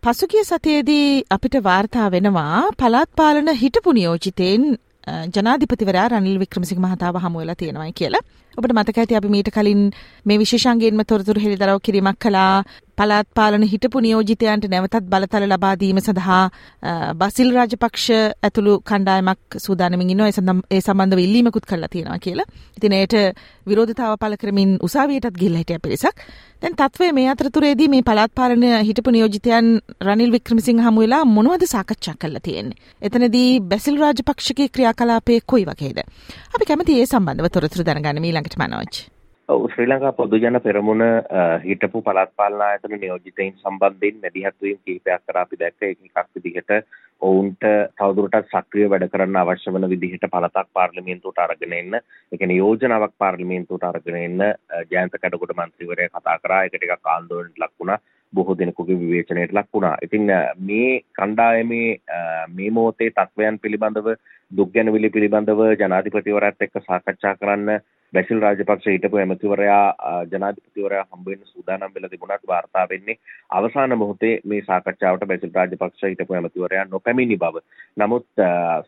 පසුගිය 0.00 0.44
සතියේදී 0.46 1.06
අපිට 1.30 1.64
වාර්තා 1.64 2.10
වෙනවා 2.10 2.68
පළාත් 2.76 3.10
පාලන 3.16 3.56
හිටපු 3.56 3.92
නියෝජිතයින් 3.92 4.76
ජනාධිපතිවරයා 5.36 6.08
රනිල් 6.08 6.38
වික්‍රමසිංහ 6.42 6.80
මහතාව 6.80 7.18
හමු 7.24 7.38
වෙලා 7.38 7.58
තියෙනවායි 7.62 7.98
කියලා. 8.00 8.22
ඔබට 8.58 8.72
මතක 8.72 8.98
ඇති 8.98 9.18
අපි 9.18 9.28
මීට 9.28 9.50
කලින් 9.50 9.82
මේ 10.26 10.38
විශේෂාංගයෙන්ම 10.38 11.02
තොරතුරු 11.04 11.44
හෙළිදරව් 11.44 11.80
කිරීමක් 11.86 12.18
කළා 12.20 12.64
පළාත් 12.98 13.28
පාලන 13.38 13.64
හිටපු 13.72 14.00
නියෝජිතයන්ට 14.04 14.64
නැවතත් 14.72 15.06
බලතල 15.12 15.44
ලබා 15.48 15.74
දීම 15.82 15.98
සඳහා 16.00 16.42
බසිල් 17.20 17.50
රාජපක්ෂ 17.56 18.06
ඇතුළු 18.46 18.74
කණ්ඩායමක් 18.90 19.58
සූදානමින් 19.66 20.12
ඉන්නවා 20.14 20.30
ඒ 20.70 20.80
සම්බන්ධව 20.80 21.24
ඉල්ලීමකුත් 21.26 21.68
කරලා 21.70 21.90
තියෙනවා 21.94 22.18
කියලා. 22.26 22.46
ඉතින් 22.78 22.96
ඒට 23.00 23.14
විරෝධතාව 23.70 24.14
පළ 24.22 24.36
කරමින් 24.42 24.70
උසාවියටත් 24.88 25.38
ගිහිල්ලා 25.40 25.62
හිටිය 25.62 25.78
පිරිසක්. 25.84 26.24
දැන් 26.62 26.74
තත්ත්වය 26.80 27.10
මේ 27.12 27.28
අතරතුරේදී 27.34 27.88
මේ 27.88 28.06
පළාත් 28.08 28.32
පාලන 28.34 28.64
හිටපු 28.88 29.14
නියෝජිතයන් 29.16 29.68
රනිල් 30.08 30.34
වික්‍රමසිංහ 30.36 30.82
හමු 30.86 31.04
වෙලා 31.04 31.22
මොනවද 31.36 31.66
සාකච්ඡා 31.74 32.16
කරලා 32.22 32.42
තියෙන්නේ? 32.48 32.78
එතනදී 33.02 33.60
බැසිල් 33.72 34.00
රාජපක්ෂගේ 34.02 34.68
ක්‍රියාකලාපය 34.74 35.38
කොයි 35.46 35.68
වගේද? 35.70 36.02
අපි 36.54 36.68
කැමති 36.72 36.98
ඒ 37.00 37.06
සම්බන්ධව 37.06 37.54
තොරතුරු 37.54 37.88
දැනගන්න 37.90 38.24
ඊළඟට 38.24 38.58
මනෝජ්. 38.64 39.17
ඔව් 39.48 39.62
ශ්‍රී 39.72 39.88
ලංකා 39.88 40.16
පොදුජන 40.16 40.56
පෙරමුණ 40.64 41.02
හිටපු 41.62 42.00
පළාත් 42.06 42.32
පාලන 42.36 42.62
ආයතන 42.64 42.94
නියෝජිතයින් 42.94 43.54
සම්බන්ධයෙන් 43.54 44.18
මැදිහත් 44.24 44.56
වීම 44.64 44.78
කිහිපයක් 44.84 45.24
කරා 45.26 45.44
අපි 45.46 45.60
දැක්ක. 45.62 45.82
එක 45.82 45.98
එකක් 46.08 46.28
විදිහට 46.36 46.74
ඔවුන්ට 47.22 47.64
තවදුරටත් 48.00 48.52
සක්‍රිය 48.52 48.90
වැඩ 48.92 49.08
කරන්න 49.14 49.40
අවශ්‍ය 49.42 49.74
වන 49.76 49.88
විදිහට 49.94 50.28
පළාතක් 50.34 50.68
පාර්ලිමේන්තුවට 50.74 51.42
අරගෙන 51.46 51.74
එන්න. 51.80 51.96
ඒ 51.96 52.36
කියන්නේ 52.36 52.60
යෝජනාවක් 52.60 53.16
පාර්ලිමේන්තුවට 53.18 53.88
අරගෙන 53.90 54.20
එන්න. 54.20 54.46
ජයන්ත 54.92 55.18
කඩගොඩ 55.18 55.56
මන්ත්‍රීවරයා 55.56 56.14
කතා 56.14 56.38
කරා. 56.44 56.62
ඒක 56.64 56.76
ටිකක් 56.76 57.12
ආందోලනයට 57.16 57.64
ලක් 57.64 57.74
වුණා. 57.80 58.00
බොහෝ 58.32 58.60
දෙනෙකුගේ 58.60 59.00
විවේචනයට 59.02 59.58
ලක් 59.58 59.68
වුණා. 59.74 59.96
ඉතින් 60.02 60.32
මේ 60.68 60.96
කණ්ඩායමේ 61.16 61.92
මේ 62.56 62.70
මොහොතේ 62.70 63.14
තත්වයන් 63.16 63.62
පිළිබඳව 63.62 64.16
දුක් 64.52 64.74
ගැනවිලි 64.74 65.16
පිළිබඳව 65.16 65.70
ජනාධිපතිවරයාත් 65.80 66.66
එක්ක 66.66 66.84
සාකච්ඡා 66.86 67.40
කරන්න 67.40 67.80
බැසිල් 68.12 68.40
රාජපක්ෂ 68.40 68.86
හිටපු 68.86 69.18
ඇමතිවරයා 69.18 69.82
ජනාධිපතිවරයා 70.28 71.04
හම්බ 71.06 71.26
වෙන්න 71.26 71.42
සූදානම් 71.46 71.94
වෙලා 71.94 72.10
තිබුණාට 72.10 72.46
වාර්තා 72.46 72.84
වෙන්නේ 72.88 73.16
අවසාන 73.52 73.96
මොහොතේ 73.98 74.32
මේ 74.44 74.60
සාකච්ඡාවට 74.62 75.26
බැසිල් 75.26 75.52
රාජපක්ෂ 75.54 76.04
හිටපු 76.04 76.34
ඇමතිවරයා 76.34 76.86
නොපැමිණි 76.86 77.36
බව. 77.36 77.62
නමුත් 77.96 78.26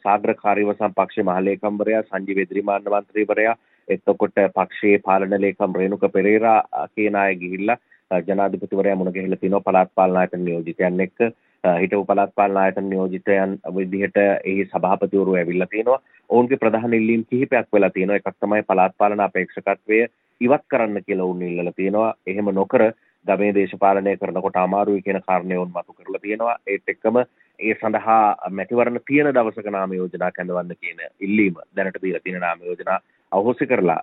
සාග්‍ර 0.02 0.34
කාර්යවසම් 0.36 0.96
පක්ෂේ 0.96 1.24
මහලේකම්වරයා 1.24 2.02
සංජීව 2.04 2.38
එදිරිමාන්න 2.38 2.88
මන්ත්‍රීවරයා 2.88 3.54
එතකොට 3.88 4.42
පක්ෂයේ 4.54 4.98
පාලන 5.00 5.36
ලේකම් 5.38 5.74
රේණුක 5.74 6.08
පෙරේරා 6.10 6.58
කියන 6.88 7.16
අය 7.16 7.36
ගිහිල්ලා 7.36 7.78
ජනාධිපතිවරයා 8.10 8.96
මුණ 8.96 9.14
ගැහිලා 9.14 9.38
තිනවා 9.38 9.62
පළාත් 9.62 9.94
පාලන 9.94 10.16
ආයතන 10.16 10.44
නියෝජිතයන් 10.44 11.00
එක්ක 11.00 11.18
හිටපු 11.64 12.04
පළාත් 12.04 12.32
පාලන 12.34 12.56
ආයතන 12.56 12.88
නියෝජිතයන් 12.90 13.58
විදිහට 13.74 14.16
එහි 14.44 14.64
සභාපතිවරු 14.66 15.34
ඇවිල්ලා 15.34 15.66
තිනවා 15.66 16.00
ඔවුන්ගේ 16.30 16.56
ප්‍රධාන 16.56 16.94
ඉල්ලීම් 16.94 17.24
කිහිපයක් 17.24 17.68
වෙලා 17.72 17.90
තියෙනවා. 17.90 18.16
එකක් 18.16 18.36
තමයි 18.36 18.62
පළාත් 18.62 18.94
පාලන 18.98 19.20
අපේක්ෂකත්වය 19.20 20.00
ඉවත් 20.40 20.64
කරන්න 20.68 21.04
කියලා 21.06 21.24
ඔවුන් 21.24 21.42
ඉල්ලලා 21.42 21.72
තියෙනවා. 21.72 22.14
එහෙම 22.26 22.50
නොකර 22.54 22.84
ගමේ 23.26 23.54
දේශපාලනය 23.54 24.16
කරනකොට 24.16 24.56
අමාරුයි 24.56 25.02
කියන 25.02 25.22
කාරණය 25.22 25.56
ඔවුන් 25.56 25.72
මතු 25.74 25.92
කරලා 25.92 26.20
තියෙනවා. 26.22 26.56
ඒත් 26.66 26.88
එක්කම 26.88 27.16
ඒ 27.58 27.74
සඳහා 27.74 28.36
මැතිවරණ 28.50 29.00
තියෙන 29.06 29.34
දවසක 29.34 29.66
නාම 29.68 29.92
යෝජනා 29.92 30.30
කැඳවන්න 30.32 30.76
කියන 30.80 31.02
ඉල්ලීම 31.20 31.60
දැනට 31.76 32.02
දීලා 32.02 32.24
තියෙන 32.24 32.40
නාම 32.40 32.62
යෝජනා 32.62 33.00
අහෝසි 33.32 33.66
කරලා 33.66 34.00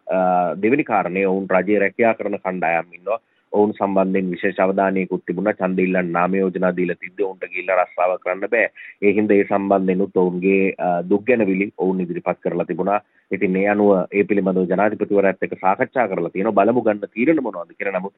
දෙවෙනි 0.62 0.84
කාරණේ 0.84 1.26
ඔවුන් 1.28 1.50
රජයේ 1.52 1.80
රැකියා 1.80 2.14
කරන 2.14 2.40
කණ්ඩායම් 2.40 2.94
ඉන්නවා. 2.94 3.20
ඔවුන් 3.52 3.74
සම්බන්ධයෙන් 3.74 4.32
විශේෂ 4.32 4.60
අවධානයකුත් 4.60 5.24
තිබුණා 5.26 5.54
ඡන්ද 5.54 5.80
ඉල්ලන්න 5.80 6.12
නාම 6.12 6.36
යෝජනා 6.36 6.72
දීලා 6.78 6.98
තිද්දී 7.02 7.26
ඔවුන්ට 7.28 7.46
ගිහිල්ලා 7.52 7.78
රස්සාව 7.80 8.16
කරන්න 8.24 8.52
බෑ. 8.54 8.72
ඒ 9.02 9.14
හින්දා 9.18 9.38
ඒ 9.38 9.48
සම්බන්ධෙනුත් 9.50 10.18
ඔවුන්ගේ 10.18 10.64
දුක් 11.10 11.26
ගැනවිලි 11.28 11.70
ඔවුන් 11.78 12.02
ඉදිරිපත් 12.02 12.42
කරලා 12.44 12.66
තිබුණා. 12.66 13.00
ඉතින් 13.32 13.52
මේ 13.52 13.68
අනුව 13.70 13.92
ඒ 14.12 14.24
පිළිබඳව 14.24 14.72
ජනාධිපතිවරයාත් 14.72 15.48
එක්ක 15.48 15.56
සාකච්ඡා 15.62 16.08
කරලා 16.08 16.34
තියෙනවා. 16.34 16.58
බලමු 16.60 16.86
ගන්න 16.88 17.14
තීරණ 17.14 17.44
මොනවද 17.44 17.74
කියලා. 17.74 18.00
නමුත් 18.00 18.14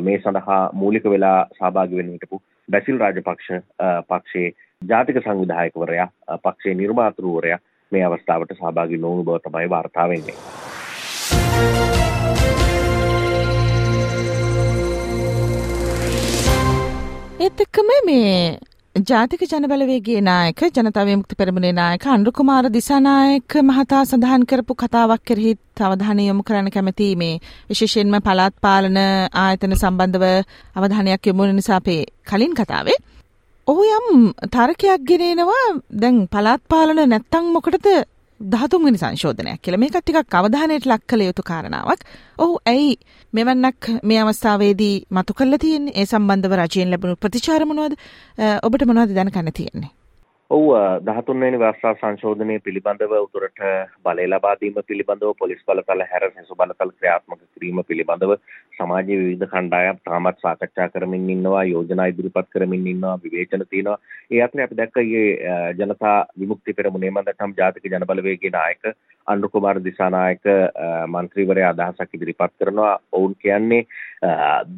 මේ 0.00 0.18
සඳහා 0.18 0.60
මූලික 0.82 1.10
වෙලා 1.14 1.38
සහභාගී 1.58 2.00
වෙන්න 2.00 2.14
හිටපු 2.16 2.42
බැසිල් 2.68 2.98
රාජපක්ෂ 2.98 3.50
පක්ෂයේ 4.08 4.54
ජාතික 4.82 5.22
සංවිධායකවරයා 5.22 6.08
පක්ෂයේ 6.38 6.74
නිර්මාතෘවරයා 6.74 7.64
මේ 7.92 8.04
අවස්ථාවට 8.04 8.56
සහභාගී 8.56 8.98
නොවුණු 8.98 9.24
බව 9.24 9.42
තමයි 9.42 9.70
වාර්තා 9.70 10.08
වෙන්නේ. 10.08 10.38
ඒත් 17.44 17.60
එක්කම 17.62 17.88
මේ 18.06 18.58
ජාතික 18.94 19.40
ජනබලවේගේ 19.42 20.20
නායක 20.20 20.60
ජනතා 20.68 21.02
විමුක්ති 21.04 21.38
පෙරමුණේ 21.40 21.72
නායක 21.72 22.04
අනුරුකුමාර 22.06 22.66
දිසානායක 22.68 23.56
මහතා 23.62 24.02
සඳහන් 24.02 24.44
කරපු 24.44 24.74
කතාවක් 24.74 25.22
කෙරෙහි 25.22 25.52
අවධානය 25.80 26.22
යොමු 26.22 26.42
කරන්න 26.42 26.70
කැමති 26.70 27.08
මේ 27.16 27.34
විශේෂයෙන්ම 27.70 28.16
පළාත් 28.20 28.54
පාලන 28.60 28.96
ආයතන 29.36 29.74
සම්බන්ධව 29.74 30.24
අවධානයක් 30.76 31.26
යොමු 31.26 31.42
වෙන 31.42 31.56
නිසා 31.56 31.76
අපේ 31.76 32.00
කලින් 32.24 32.54
කතාවේ. 32.54 32.98
ඔහු 33.66 33.82
යම් 33.90 34.08
තර්කයක් 34.48 35.04
ගෙනේනවා. 35.04 35.66
දැන් 35.94 36.16
පළාත් 36.28 36.62
පාලන 36.68 37.04
නැත්තම් 37.04 37.52
මොකටද 37.52 37.88
දහතුන්වෙනි 38.40 38.98
සංශෝධනයක් 38.98 39.60
කියලා 39.62 39.78
මේක 39.78 39.96
ටිකක් 39.96 40.34
අවධානයට 40.34 40.86
ලක් 40.86 41.02
කළ 41.08 41.22
යුතු 41.22 41.42
කාරණාවක්. 41.42 42.00
ඔහු 42.38 42.54
ඇයි 42.66 42.98
මෙවන්නක් 43.32 43.90
මේ 44.02 44.20
අවස්ථාවේදී 44.20 45.06
මතු 45.10 45.34
කරලා 45.34 45.58
තියෙන්නේ? 45.58 45.94
ඒ 45.96 46.06
සම්බන්ධව 46.06 46.54
රජයෙන් 46.54 46.90
ලැබුණු 46.90 47.16
ප්‍රතිචාර 47.16 47.64
මොනවද? 47.64 47.94
ඔබට 48.62 48.86
මොනවද 48.86 49.14
දැනගන්න 49.14 49.52
තියෙන්නේ? 49.52 49.90
ඔව් 50.50 50.64
13 51.02 51.40
වෙනි 51.40 51.58
වර්ෂා 51.58 51.92
සංශෝධනය 51.94 52.56
පිළිබඳව 52.60 53.12
උතුරට 53.16 53.60
බලය 54.04 54.26
ලබා 54.26 54.52
දීම 54.60 54.74
පිළිබඳව 54.82 55.30
පොලිස් 55.38 55.62
බලතල 55.66 56.02
හැර 56.02 56.26
සෙසු 56.26 56.54
බලතල 56.54 56.90
ක්‍රියාත්මක 56.90 57.40
කිරීම 57.46 57.80
පිළිබඳව 57.82 58.34
සමාජයේ 58.76 59.18
විවිධ 59.20 59.48
කණ්ඩායම් 59.48 60.02
තාමත් 60.04 60.44
සාකච්ඡා 60.44 60.88
කරමින් 60.90 61.24
ඉන්නවා 61.30 61.64
යෝජනා 61.64 62.06
ඉදිරිපත් 62.06 62.50
කරමින් 62.50 62.86
ඉන්නවා 62.86 63.16
විවේචන 63.24 63.64
තියෙනවා. 63.70 63.98
ඒ 64.30 64.42
අතරේ 64.42 64.66
අපි 64.66 64.76
දැක්ක 64.76 64.96
ඊයේ 64.98 65.72
ජනතා 65.78 66.16
විමුක්ති 66.38 66.74
පෙරමුණේ 66.74 67.10
මන්දටම් 67.10 67.56
ජාතික 67.56 67.88
ජනබලවේගයේ 67.88 68.52
නායක 68.52 68.84
අනුර 69.26 69.50
කුමාර 69.50 69.76
දිසානායක 69.80 70.44
මන්ත්‍රීවරයා 71.08 71.70
අදහසක් 71.74 72.16
ඉදිරිපත් 72.16 72.54
කරනවා 72.58 72.92
ඔවුන් 73.12 73.34
කියන්නේ 73.36 73.82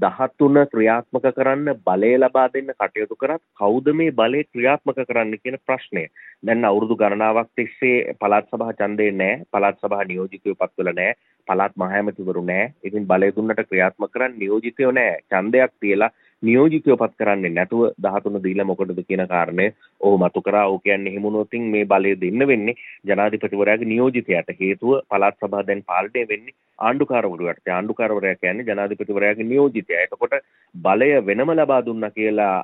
13 0.00 0.66
ක්‍රියාත්මක 0.72 1.26
කරන්න 1.36 1.70
බලය 1.86 2.12
ලබා 2.16 2.46
දෙන්න 2.54 2.72
කටයුතු 2.74 3.16
කරත් 3.16 3.42
කවුද 3.54 3.90
මේ 3.94 4.10
බලය 4.12 4.42
ක්‍රියාත්මක 4.46 5.00
කරන්න 5.02 5.38
කියන 5.38 5.58
ප්‍රශ්නය. 5.66 6.04
දැන් 6.42 6.64
අවුරුදු 6.64 6.96
ගණනාවක් 6.96 7.50
තිස්සේ 7.54 8.14
පළාත් 8.20 8.50
සභා 8.50 8.76
ඡන්දේ 8.80 9.10
නැහැ. 9.12 9.42
පළාත් 9.52 9.80
සභා 9.80 10.04
නියෝජිතයෝ 10.04 10.54
පත් 10.54 10.72
වෙලා 10.78 10.96
නැහැ. 11.00 11.18
පළාත් 11.48 11.74
මහඇමතිවරු 11.76 12.42
නැහැ. 12.42 12.72
ඉතින් 12.84 13.06
බලය 13.06 13.32
දුන්නට 13.32 13.66
ක්‍රියාත්මක 13.68 14.12
කරන්න 14.12 14.38
නියෝජිතයෝ 14.38 14.92
නැහැ. 14.92 15.22
ඡන්දයක් 15.30 15.72
තියලා 15.80 16.10
නියෝජිතයෝ 16.48 16.96
පත් 17.00 17.18
කරන්නේ 17.20 17.52
නැතුව 17.56 17.82
13 18.06 18.42
දීලා 18.44 18.68
මොකටද 18.70 19.00
කියන 19.08 19.22
කාරණය 19.32 19.66
ඔහු 20.00 20.18
මතු 20.22 20.42
කරා. 20.46 20.66
ඔහු 20.70 20.78
කියන්නේ 20.84 21.12
එහෙම 21.12 21.26
වුණොතින් 21.26 21.64
මේ 21.74 21.84
බලය 21.92 22.14
දෙන්න 22.22 22.46
වෙන්නේ 22.50 22.76
ජනාධිපතිවරයාගේ 23.10 23.90
නියෝජිතයාට. 23.92 24.52
හේතුව 24.60 24.92
පළාත් 25.10 25.38
සභාව 25.40 25.66
දැන් 25.68 25.82
පාලනය 25.90 26.24
වෙන්නේ 26.32 26.56
ආණ්ඩුකාරවරුන්ට. 26.78 27.68
ආණ්ඩුකාරවරයා 27.68 28.40
කියන්නේ 28.42 28.68
ජනාධිපතිවරයාගේ 28.70 29.48
නියෝජිතයා. 29.52 30.04
එතකොට 30.06 30.36
බලය 30.74 31.10
වෙනම 31.28 31.52
ලබා 31.52 31.80
දුන්නා 31.86 32.10
කියලා 32.10 32.56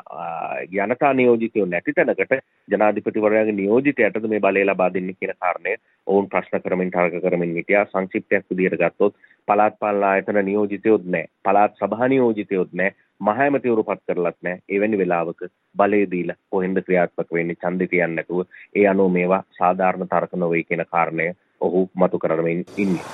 ජනතා 0.77 1.13
නියෝජිතයෝ 1.15 1.67
නැති 1.67 1.97
තැනකට 1.99 2.37
ජනාධිපතිවරයාගේ 2.69 3.59
නියෝජිතයටද 3.61 4.29
මේ 4.35 4.45
බලය 4.47 4.65
ලබා 4.65 4.93
දෙන්නේ 4.95 5.19
කියන 5.21 5.35
කාරණය 5.39 5.77
ඔවුන් 6.07 6.29
ප්‍රශ්න 6.29 6.65
කරමින් 6.65 6.91
තර්ක 6.91 7.23
කරමින් 7.27 7.57
හිටියා. 7.57 7.87
සංක්ෂිප්තයක් 7.87 8.45
විදිහට 8.51 8.81
ගත්තොත් 8.83 9.15
පළාත් 9.49 9.79
පාලන 9.81 10.05
ආයතන 10.05 10.45
නියෝජිතයොත් 10.45 11.05
නැහැ. 11.07 11.33
පළාත් 11.45 11.81
සභා 11.81 12.09
නියෝජිතයොත් 12.09 12.73
නැහැ. 12.73 13.11
මහෑමතිවරු 13.23 13.85
පත් 13.85 14.03
කරලත් 14.09 14.39
නෑ 14.43 14.63
එවැනි 14.69 14.99
වෙලාවක 14.99 15.43
බලය 15.77 16.01
දීලා 16.11 16.39
කොහෙන්ද 16.51 16.79
ක්‍රියාත්මක 16.83 17.29
වෙන්නේ 17.33 17.57
ඡන්දෙ 17.57 17.87
කියන්නේ 17.87 18.17
නැතුව 18.17 18.41
ඒ 18.75 18.87
අනුව 18.89 19.13
මේවා 19.13 19.43
සාධාරණ 19.59 20.09
තර්ක 20.09 20.33
නොවේ 20.37 20.63
කියන 20.65 20.85
කාරණය 20.87 21.27
ඔහු 21.61 21.83
මතු 21.97 22.19
කරමින් 22.19 22.65
ඉන්නේ. 22.77 23.05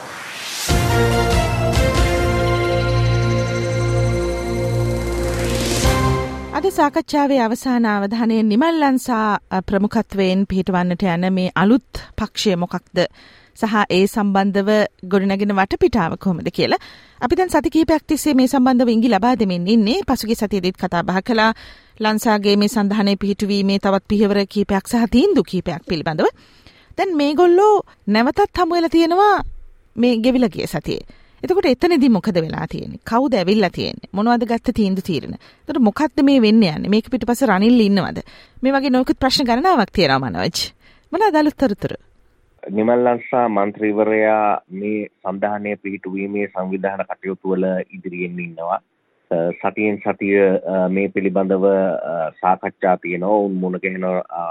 අද 6.52 6.70
සාකච්ඡාවේ 6.72 7.40
අවසාන 7.40 7.84
අවධානය 7.88 8.38
නිමල්ලන්සා 8.44 9.26
ප්‍රමුඛත්වයෙන් 9.66 10.46
පිහිටවන්නට 10.46 11.04
යන 11.08 11.28
මේ 11.32 11.52
අලුත් 11.56 12.00
පක්ෂය 12.16 12.56
මොකක්ද 12.56 13.04
සහ 13.58 13.74
ඒ 13.88 14.04
සම්බන්ධව 14.06 14.70
ගොඩනගෙන 15.04 15.52
වටපිටාව 15.52 16.16
කොහොමද 16.16 16.48
කියලා 16.50 16.80
අපි 17.20 17.34
දැන් 17.34 17.50
සති 17.50 17.70
කිහිපයක් 17.70 18.02
තිස්සේ 18.04 18.34
මේ 18.34 18.48
සම්බන්ධව 18.48 18.88
ඉඟි 18.88 19.08
ලබා 19.08 19.34
දෙමින් 19.36 19.68
ඉන්නේ 19.68 19.98
පසුගිය 20.04 20.36
සතියේදීත් 20.36 20.76
කතා 20.76 21.02
බහ 21.02 21.20
කළා 21.22 21.52
ලංසාගේ 22.00 22.56
මේ 22.56 22.70
සන්ධානයේ 22.70 23.16
පිහිටුවීමේ 23.16 23.78
තවත් 23.78 24.04
පියවර 24.08 24.40
කිහිපයක් 24.46 24.84
සහ 24.86 25.06
තීන්දුව 25.10 25.44
කිහිපයක් 25.44 25.82
පිළිබඳව 25.84 26.28
දැන් 26.98 27.16
මේගොල්ලෝ 27.16 27.74
නැවතත් 28.08 28.56
හමු 28.56 28.72
වෙලා 28.72 28.90
තියෙනවා 28.90 29.36
මේ 29.96 30.14
ගෙවිලා 30.18 30.50
ගිය 30.50 30.68
සතියේ 30.68 31.02
එතකොට 31.42 31.66
එතනදී 31.66 32.10
මොකද 32.10 32.34
වෙලා 32.36 32.66
තියෙන්නේ? 32.66 33.00
කවුද 33.04 33.34
ඇවිල්ලා 33.34 33.70
තියෙන්නේ? 33.70 34.10
මොනවද 34.12 34.44
ගත්ත 34.44 34.74
තීන්දුව 34.74 35.04
తీරන? 35.04 35.34
එතකොට 35.60 35.78
මොකක්ද 35.80 36.22
මේ 36.22 36.40
වෙන්නේ 36.40 36.72
යන්නේ? 36.72 36.90
මේක 36.90 37.10
පිටිපස්ස 37.10 37.44
රනිල් 37.44 37.80
ඉන්නවද? 37.80 38.18
මේ 38.62 38.72
වගේ 38.72 38.90
නොයෙකුත් 38.90 39.18
ප්‍රශ්න 39.18 39.46
ගණනාවක් 39.46 39.92
තියෙනවා 39.92 40.18
මනෝජ්. 40.26 40.58
මොනවද 41.12 41.36
අලුත් 41.36 41.56
තොරතුරු? 41.56 41.98
නිමල්ලන්සා 42.66 43.48
මන්ත්‍රීවරයා 43.48 44.60
මේ 44.70 45.06
සම්ධානය 45.22 45.76
පිහිටුවීමේ 45.76 46.48
සංවිධාන 46.48 47.04
කටයුතු 47.10 47.50
වල 47.50 47.64
ඉදිරියෙන් 47.90 48.40
ඉන්නවා. 48.40 48.80
අ, 49.30 49.36
සතියෙන් 49.60 49.98
සතිය 49.98 50.38
අ, 50.42 50.88
මේ 50.88 51.08
පිළිබඳව 51.08 51.64
අ, 51.64 52.32
සාකච්ඡා 52.40 52.96
තියෙනවා. 52.96 53.38
උන් 53.46 53.52
මුණ 53.54 53.80
ගැහෙන 53.82 54.04
අ, 54.04 54.44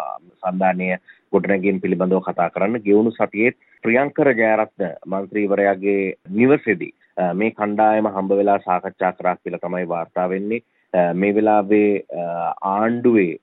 සම්ධානය 0.44 0.98
ගොඩනැගීම් 1.34 1.82
පිළිබඳව 1.82 2.22
කතා 2.22 2.50
කරන්න. 2.50 2.82
ගෙවුණු 2.86 3.12
සතියේත් 3.12 3.58
ප්‍රියංකර 3.84 4.30
ජයරත්න 4.34 4.94
මන්ත්‍රීවරයාගේ 5.06 6.14
නිවසේදී 6.30 6.94
අ, 7.18 7.34
මේ 7.34 7.52
කණ්ඩායම 7.52 8.08
හම්බ 8.08 8.32
වෙලා 8.42 8.60
සාකච්ඡා 8.60 9.14
කරා 9.14 9.36
කියලා 9.36 9.60
තමයි 9.60 9.90
වාර්තා 9.90 10.30
වෙන්නේ. 10.30 10.62
අ, 10.94 11.14
මේ 11.14 11.36
වෙලාවේ 11.36 11.92
අ, 12.22 12.54
ආණ්ඩුවේ 12.62 13.36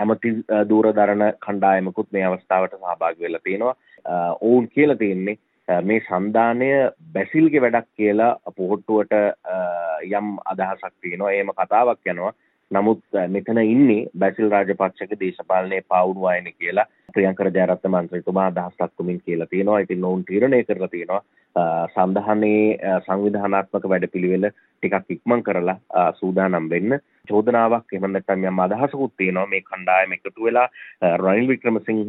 ඇමති 0.00 0.34
අ, 0.48 0.64
දූරදරණ 0.64 1.24
කණ්ඩායමකුත් 1.46 2.12
මේ 2.12 2.24
අවස්ථාවට 2.24 2.76
සහභාගී 2.76 3.24
වෙලා 3.28 3.40
තියෙනවා. 3.44 3.76
අ, 4.04 4.34
ඔවුන් 4.40 4.68
කියලා 4.68 4.96
තියෙන්නේ 4.96 5.36
අ, 5.68 5.80
මේ 5.82 6.00
සන්ධානය 6.08 6.68
බැසිල්ගේ 7.14 7.60
වැඩක් 7.62 7.88
කියලා 7.96 8.36
පොහොට්ටුවට 8.56 9.12
අ, 9.14 9.56
යම් 10.18 10.36
අදහසක් 10.44 10.92
තියෙනවා. 11.00 11.32
එහෙම 11.32 11.52
කතාවක් 11.58 12.06
යනවා. 12.14 12.32
නමුත් 12.70 13.02
අ, 13.14 13.26
මෙතන 13.28 13.58
ඉන්නේ 13.58 14.06
බැසිල් 14.18 14.50
රාජපක්ෂගේ 14.50 15.20
දේශපාලනයේ 15.20 15.82
පාවුණු 15.88 16.26
අයනේ 16.26 16.52
කියලා 16.58 16.86
ප්‍රියංකර 17.14 17.50
ජයරත්න 17.56 17.90
මන්ත්‍රීතුමා 17.90 18.46
අදහස් 18.52 18.76
දක්වමින් 18.78 19.20
කියලා 19.26 19.46
තියෙනවා. 19.46 19.78
ඉතින් 19.80 20.04
ඔවුන් 20.04 20.24
තීරණය 20.24 20.64
කරලා 20.64 20.88
තියෙනවා 20.88 21.22
අ, 21.56 21.62
සන්ධානයේ 21.94 22.78
අ, 22.82 23.00
සංවිධානාත්මක 23.06 23.84
වැඩපිළිවෙල 23.92 24.50
ටිකක් 24.50 25.10
ඉක්මන් 25.10 25.42
කරලා 25.42 25.78
අ, 25.90 26.12
සූදානම් 26.12 26.68
වෙන්න. 26.70 26.98
චෝදනාවක් 27.28 27.92
එහෙම 27.94 28.12
නැත්නම් 28.12 28.44
යම් 28.44 28.60
අදහසකුත් 28.64 29.12
තියෙනවා. 29.16 29.46
මේ 29.46 29.60
කණ්ඩායම 29.62 30.12
එකතු 30.12 30.44
වෙලා 30.44 30.68
අ, 31.00 31.16
රනිල් 31.16 31.48
වික්‍රමසිංහ 31.48 32.02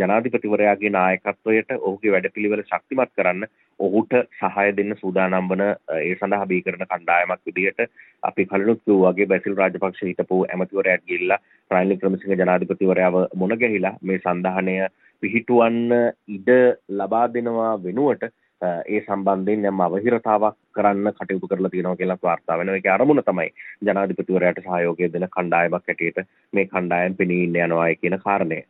ජනාධිපතිවරයාගේ 0.00 0.90
නායකත්වයට 0.90 1.70
ඔහුගේ 1.78 2.12
වැඩපිළිවෙල 2.14 2.62
ශක්තිමත් 2.64 3.12
කරන්න 3.16 3.46
ඔහුට 3.80 4.12
සහාය 4.40 4.72
දෙන්න 4.76 4.94
සූදානම් 5.02 5.48
වන 5.50 5.62
අ, 5.62 5.74
ඒ 6.00 6.14
සඳහා 6.16 6.46
බී 6.46 6.62
කරන 6.62 6.84
කණ්ඩායමක් 6.84 7.40
විදිහට 7.46 7.86
අපි 8.22 8.46
කලිනුත් 8.46 8.82
කිව්වා 8.84 9.12
වගේ 9.12 9.26
බැසිල් 9.26 9.56
රාජපක්ෂ 9.56 10.02
හිටපු 10.02 10.42
ඇමතිවරයාට 10.48 11.06
ගිහිල්ලා 11.06 11.40
රනිල් 11.70 11.94
වික්‍රමසිංහ 11.94 12.36
ජනාධිපතිවරයාව 12.36 13.16
මුණ 13.34 13.56
ගැහිලා 13.62 13.96
මේ 14.02 14.18
සන්ධානය 14.26 14.76
පිහිටුවන්න 15.22 15.92
ඉඩ 16.28 16.50
ලබා 16.90 17.26
දෙනවා 17.34 17.72
වෙනුවට 17.84 18.24
අ, 18.26 18.30
ඒ 18.62 19.00
සම්බන්ධයෙන් 19.06 19.64
යම් 19.70 19.80
අවහිරතාවක් 19.86 20.56
කරන්න 20.76 21.12
කටයුතු 21.18 21.48
කරලා 21.50 21.70
තියෙනවා 21.70 21.96
කියලා 21.96 22.18
වාර්තා 22.22 22.58
වෙනවා. 22.58 22.76
ඒකේ 22.76 22.92
අරමුණ 22.96 23.22
තමයි 23.28 23.48
ජනාධිපතිවරයාට 23.86 24.60
සහයෝගය 24.66 25.08
දෙන 25.14 25.26
කණ්ඩායමක් 25.36 25.88
හැටියට 25.88 26.18
මේ 26.52 26.66
කණ්ඩායම් 26.66 27.14
පෙනී 27.16 27.42
ඉන්න 27.44 27.56
යනවායි 27.64 27.96
කියන 27.96 28.18
කාරණය. 28.24 28.60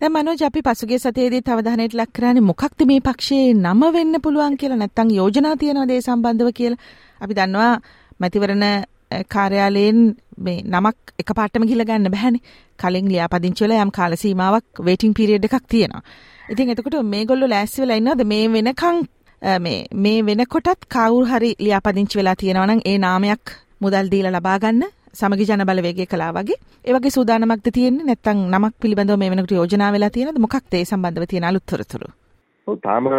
දැන් 0.00 0.12
මනෝජ් 0.12 0.42
අපි 0.46 0.62
පසුගිය 0.62 0.98
සතියේදී 0.98 1.42
අවධානයට 1.54 1.94
ලක් 2.00 2.12
කරන්නේ 2.16 2.46
මොකක්ද 2.50 2.86
මේ 2.90 3.00
පක්ෂයේ 3.00 3.54
නම 3.54 3.82
වෙන්න 3.96 4.20
පුළුවන් 4.24 4.56
කියලා 4.56 4.78
නැත්නම් 4.80 5.10
යෝජනා 5.18 5.56
තියනවාද 5.56 5.90
ඒ 5.90 6.00
සම්බන්ධව 6.00 6.50
කියලා. 6.58 6.78
අපි 7.20 7.34
දන්නවා 7.34 7.72
මැතිවරණ 8.20 8.62
අ, 8.64 8.76
කාර්යාලයෙන් 9.34 9.98
මේ 10.44 10.62
නමක් 10.64 10.96
එකපාරටම 11.22 11.66
ගිහලා 11.70 11.86
ගන්න 11.90 12.10
බෑනේ. 12.14 12.40
කලින් 12.80 13.08
ලියාපදිංචි 13.12 13.64
වල 13.64 13.74
යම් 13.82 13.90
කාල 13.98 14.16
සීමාවක් 14.22 14.82
වේටිං 14.86 15.14
පීරියඩ් 15.14 15.44
එකක් 15.48 15.66
තියෙනවා. 15.68 16.02
ඉතින් 16.52 16.70
එතකොට 16.70 16.96
මේගොල්ලෝ 17.14 17.48
ලෑස්ති 17.48 17.82
වෙලා 17.82 17.96
ඉන්නවද 18.02 18.24
මේ 18.32 18.48
වෙනකන් 18.54 18.96
අ, 18.98 19.04
මේ 19.60 19.78
මේ 19.94 20.18
වෙනකොටත් 20.26 20.84
කවුරු 20.94 21.26
හරි 21.26 21.50
ලියාපදිංචි 21.60 22.18
වෙලා 22.18 22.36
තියෙනවා 22.42 22.66
නම් 22.66 22.80
ඒ 22.90 22.98
නාමයක් 22.98 23.54
මුදල් 23.80 24.10
දීලා 24.12 24.34
ලබා 24.36 24.58
ගන්න 24.58 24.84
සමගි 25.14 25.46
ජන 25.48 25.64
බලවේගය 25.68 26.06
කලා 26.06 26.32
වගේ. 26.32 26.58
ඒ 26.86 26.92
වගේ 26.94 27.14
සූදානමක්ද 27.16 27.68
තියෙන්නේ? 27.72 28.06
නැත්නම් 28.06 28.44
නමක් 28.50 28.74
පිළිබඳව 28.82 29.18
මේ 29.18 29.30
වෙනකොට 29.30 29.56
යෝජනා 29.58 29.92
වෙලා 29.92 30.10
තියෙනවද? 30.10 30.44
මොකක්ද 30.44 30.74
ඒ 30.74 30.84
සම්බන්ධව 30.84 31.26
තියෙන 31.30 31.48
අලුත් 31.50 31.66
තොරතුරු? 31.66 32.08
ඔව් 32.08 32.23
තාම 32.66 33.06
අ, 33.08 33.16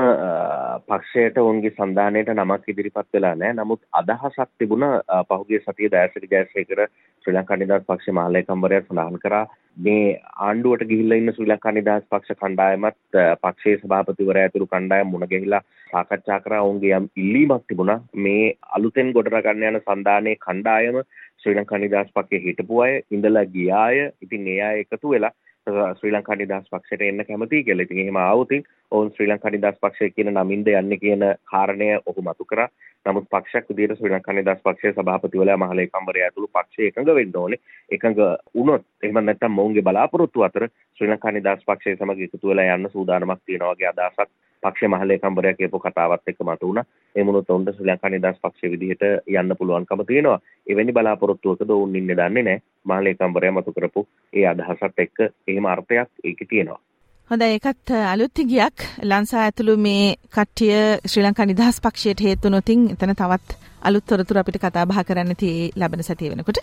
පක්ෂයට 0.89 1.35
ඔවුන්ගේ 1.37 1.71
සන්ධානයට 1.71 2.29
නමක් 2.33 2.69
ඉදිරිපත් 2.71 3.09
වෙලා 3.13 3.35
නැහැ. 3.35 3.53
නමුත් 3.53 3.81
අදහසක් 3.93 4.49
තිබුණා 4.59 5.01
අ, 5.07 5.23
පහුගිය 5.23 5.59
සතියේ 5.61 5.91
දයාසිරි 5.91 6.27
ජයසේකර 6.31 6.81
ශ්‍රී 7.25 7.35
ලංකා 7.35 7.57
නිදහස් 7.57 7.85
පක්ෂ 7.87 8.15
මහලේකම්වරයා 8.19 8.81
සඳහන් 8.81 9.19
කරා. 9.19 9.45
මේ 9.77 10.17
ආණ්ඩුවට 10.47 10.87
ගිහිල්ලා 10.91 11.19
ඉන්න 11.21 11.33
ශ්‍රී 11.35 11.49
ලංකා 11.51 11.75
නිදහස් 11.77 12.09
පක්ෂ 12.11 12.39
කණ්ඩායමත් 12.41 13.19
අ, 13.21 13.37
පක්ෂයේ 13.45 13.77
සභාපතිවරයා 13.83 14.47
ඇතුළු 14.49 14.67
කණ්ඩායම් 14.73 15.13
මුණ 15.13 15.29
ගැහිලා 15.29 15.61
සාකච්ඡා 15.93 16.39
කරා. 16.41 16.61
ඔවුන්ගේ 16.65 16.97
යම් 16.99 17.07
ඉල්ලීමක් 17.17 17.69
තිබුණා. 17.69 17.99
මේ 18.15 18.57
අලුතෙන් 18.71 19.13
ගොඩනගන්න 19.13 19.67
යන 19.71 19.81
සන්ධානයේ 19.85 20.41
කණ්ඩායම 20.47 21.01
ශ්‍රී 21.37 21.55
ලංකා 21.61 21.83
නිදහස් 21.85 22.09
පක්ෂයේ 22.15 22.43
හිටපු 22.47 22.81
අය 22.81 23.01
ඉඳලා 23.11 23.45
ගිය 23.47 23.71
අය 23.85 23.97
ඉතින් 24.21 24.47
ඒ 24.47 24.61
අය 24.69 24.79
එකතු 24.85 25.09
වෙලා 25.09 25.29
අ, 25.29 25.44
ශ්‍රී 25.67 26.11
ලංකා 26.11 26.35
නිදහස් 26.35 26.67
පක්ෂයට 26.71 27.01
එන්න 27.01 27.25
කැමතියි 27.25 27.63
කියලා. 27.63 27.85
ඉතින් 27.85 27.99
එහෙම 27.99 28.17
ආවොතින් 28.17 28.63
ඔවුන් 28.91 29.09
ශ්‍රී 29.11 29.27
ලංකා 29.27 29.51
නිදහස් 29.51 29.79
පක්ෂය 29.81 30.09
කියන 30.11 30.29
නමින්ද 30.31 30.67
යන්නේ 30.71 30.99
කියන 30.99 31.23
කාරණය 31.45 31.87
ඔහු 32.05 32.21
මතු 32.21 32.45
කරා. 32.45 32.67
නමුත් 33.05 33.29
පක්ෂයක් 33.29 33.69
විදිහට 33.71 33.97
ශ්‍රී 33.97 34.13
ලංකා 34.13 34.35
නිදහස් 34.35 34.61
පක්ෂයේ 34.63 34.93
සභාපතිවරයා 34.93 35.57
මහලේකම්වරයා 35.57 36.27
ඇතුළු 36.27 36.49
පක්ෂය 36.49 36.87
එකඟ 36.87 37.13
වෙන්න 37.15 37.35
ඕනේ. 37.35 37.59
එකඟ 37.89 38.21
වුණොත් 38.55 38.85
එහෙම 39.03 39.21
නැත්නම් 39.21 39.51
මොවුන්ගේ 39.51 39.83
බලාපොරොත්තු 39.83 40.45
අතර 40.47 40.67
ශ්‍රී 40.69 41.11
ලංකා 41.11 41.33
නිදහස් 41.33 41.65
පක්ෂය 41.65 41.97
සමග 41.97 42.27
එකතු 42.27 42.47
වෙලා 42.47 42.75
යන්න 42.75 42.89
සූදානමක් 42.89 43.41
තියෙනවා 43.41 43.73
වගේ 43.73 43.91
අදහසක් 43.93 44.29
පක්ෂ 44.65 44.89
මහලේකම්වරයා 44.89 45.57
කියපු 45.57 45.81
කතාවත් 45.81 46.27
එක්ක 46.27 46.41
මතු 46.43 46.67
වුණා. 46.67 46.85
ඒ 47.15 47.23
මොනොත් 47.23 47.49
ඔවුන්ට 47.49 47.71
ශ්‍රී 47.71 47.89
ලංකා 47.89 48.11
නිදහස් 48.11 48.41
පක්ෂය 48.41 48.71
විදිහට 48.71 49.05
යන්න 49.33 49.57
පුළුවන්කම 49.59 50.03
තියෙනවා. 50.07 50.39
එවැනි 50.67 50.93
බලාපොරොත්තුවකද 50.93 51.69
ඔවුන් 51.71 51.95
ඉන්නේ 51.95 52.17
දන්නේ 52.17 52.43
නැහැ. 52.43 52.65
මහලේකම්වරයා 52.85 53.53
මතු 53.53 53.73
කරපු 53.73 54.07
ඒ 54.33 54.45
අදහසත් 54.47 54.99
එක්ක 54.99 55.23
එහෙම 55.23 55.65
අර්ථයක් 55.67 56.09
ඒකේ 56.23 56.49
තියෙනවා. 56.49 56.81
හොඳ 57.29 57.41
ඒකත් 57.43 57.91
අලුත් 58.05 58.41
ගියක් 58.47 58.83
ලංසා 59.03 59.43
ඇතුළු 59.43 59.77
මේ 59.79 60.09
කට්ටිය 60.29 60.75
ශ්‍රී 61.05 61.23
ලංකා 61.23 61.45
නිදහස් 61.45 61.79
පක්ෂයට 61.81 62.21
හේතුනොතින් 62.21 62.83
එතන 62.91 63.15
තවත් 63.15 63.57
අලුත් 63.81 64.05
තොරතුරු 64.05 64.41
අපිට 64.41 64.59
කතා 64.59 64.85
බහ 64.85 65.01
කරන්න 65.07 65.39
තියේ 65.39 65.71
ලබන 65.75 66.03
සතිය 66.03 66.29
වෙනකොට. 66.31 66.59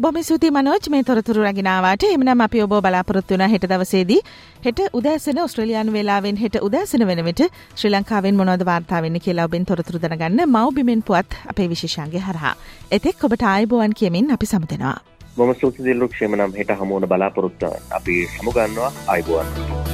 බොහොම 0.00 0.16
ස්තුතියි 0.22 0.50
මනෝජ් 0.50 0.86
මේ 0.90 1.02
තොරතුරු 1.04 1.42
රැගෙන 1.42 1.68
ආවාට. 1.72 2.04
එhmenan 2.04 2.40
අපි 2.40 2.62
ඔබ 2.62 2.72
බලාපොරොත්තු 2.86 3.34
වෙනා 3.34 3.48
හෙට 3.52 3.66
දවසේදී 3.72 4.18
හෙට 4.64 4.80
උදෑසන 5.00 5.38
ඕස්ට්‍රේලියානු 5.42 5.94
වේලාවෙන් 5.96 6.40
හෙට 6.42 6.58
උදෑසන 6.68 7.06
වෙන 7.10 7.24
විට 7.28 7.44
ශ්‍රී 7.76 7.92
ලංකාවෙන් 7.94 8.36
මොනවද 8.40 8.66
වාර්තා 8.70 9.02
වෙන්නේ 9.06 9.24
කියලා 9.26 9.46
ඔබෙන් 9.50 9.66
තොරතුරු 9.70 10.02
දැනගන්න 10.02 10.44
මව්බිමෙන් 10.48 11.06
පුවත් 11.10 11.38
අපේ 11.46 11.68
විශේෂාංගය 11.74 12.26
හරහා. 12.28 12.54
එතෙක් 12.90 13.24
ඔබට 13.24 13.48
ආයුබෝවන් 13.54 13.98
කියමින් 14.00 14.34
අපි 14.38 14.46
සමුදෙනවා. 14.46 14.98
මම 15.36 15.54
ස්තුති 15.54 15.84
දිල්ලු 15.84 16.08
ක්ෂේම 16.08 16.38
නම් 16.38 16.58
හෙට 16.58 16.78
හමු 16.80 17.00
වන 17.00 17.08
බලාපොරොත්තු 17.08 17.76
අපි 17.90 18.22
සමුගන්නවා 18.36 18.92
ආයිබෝවන්. 19.06 19.93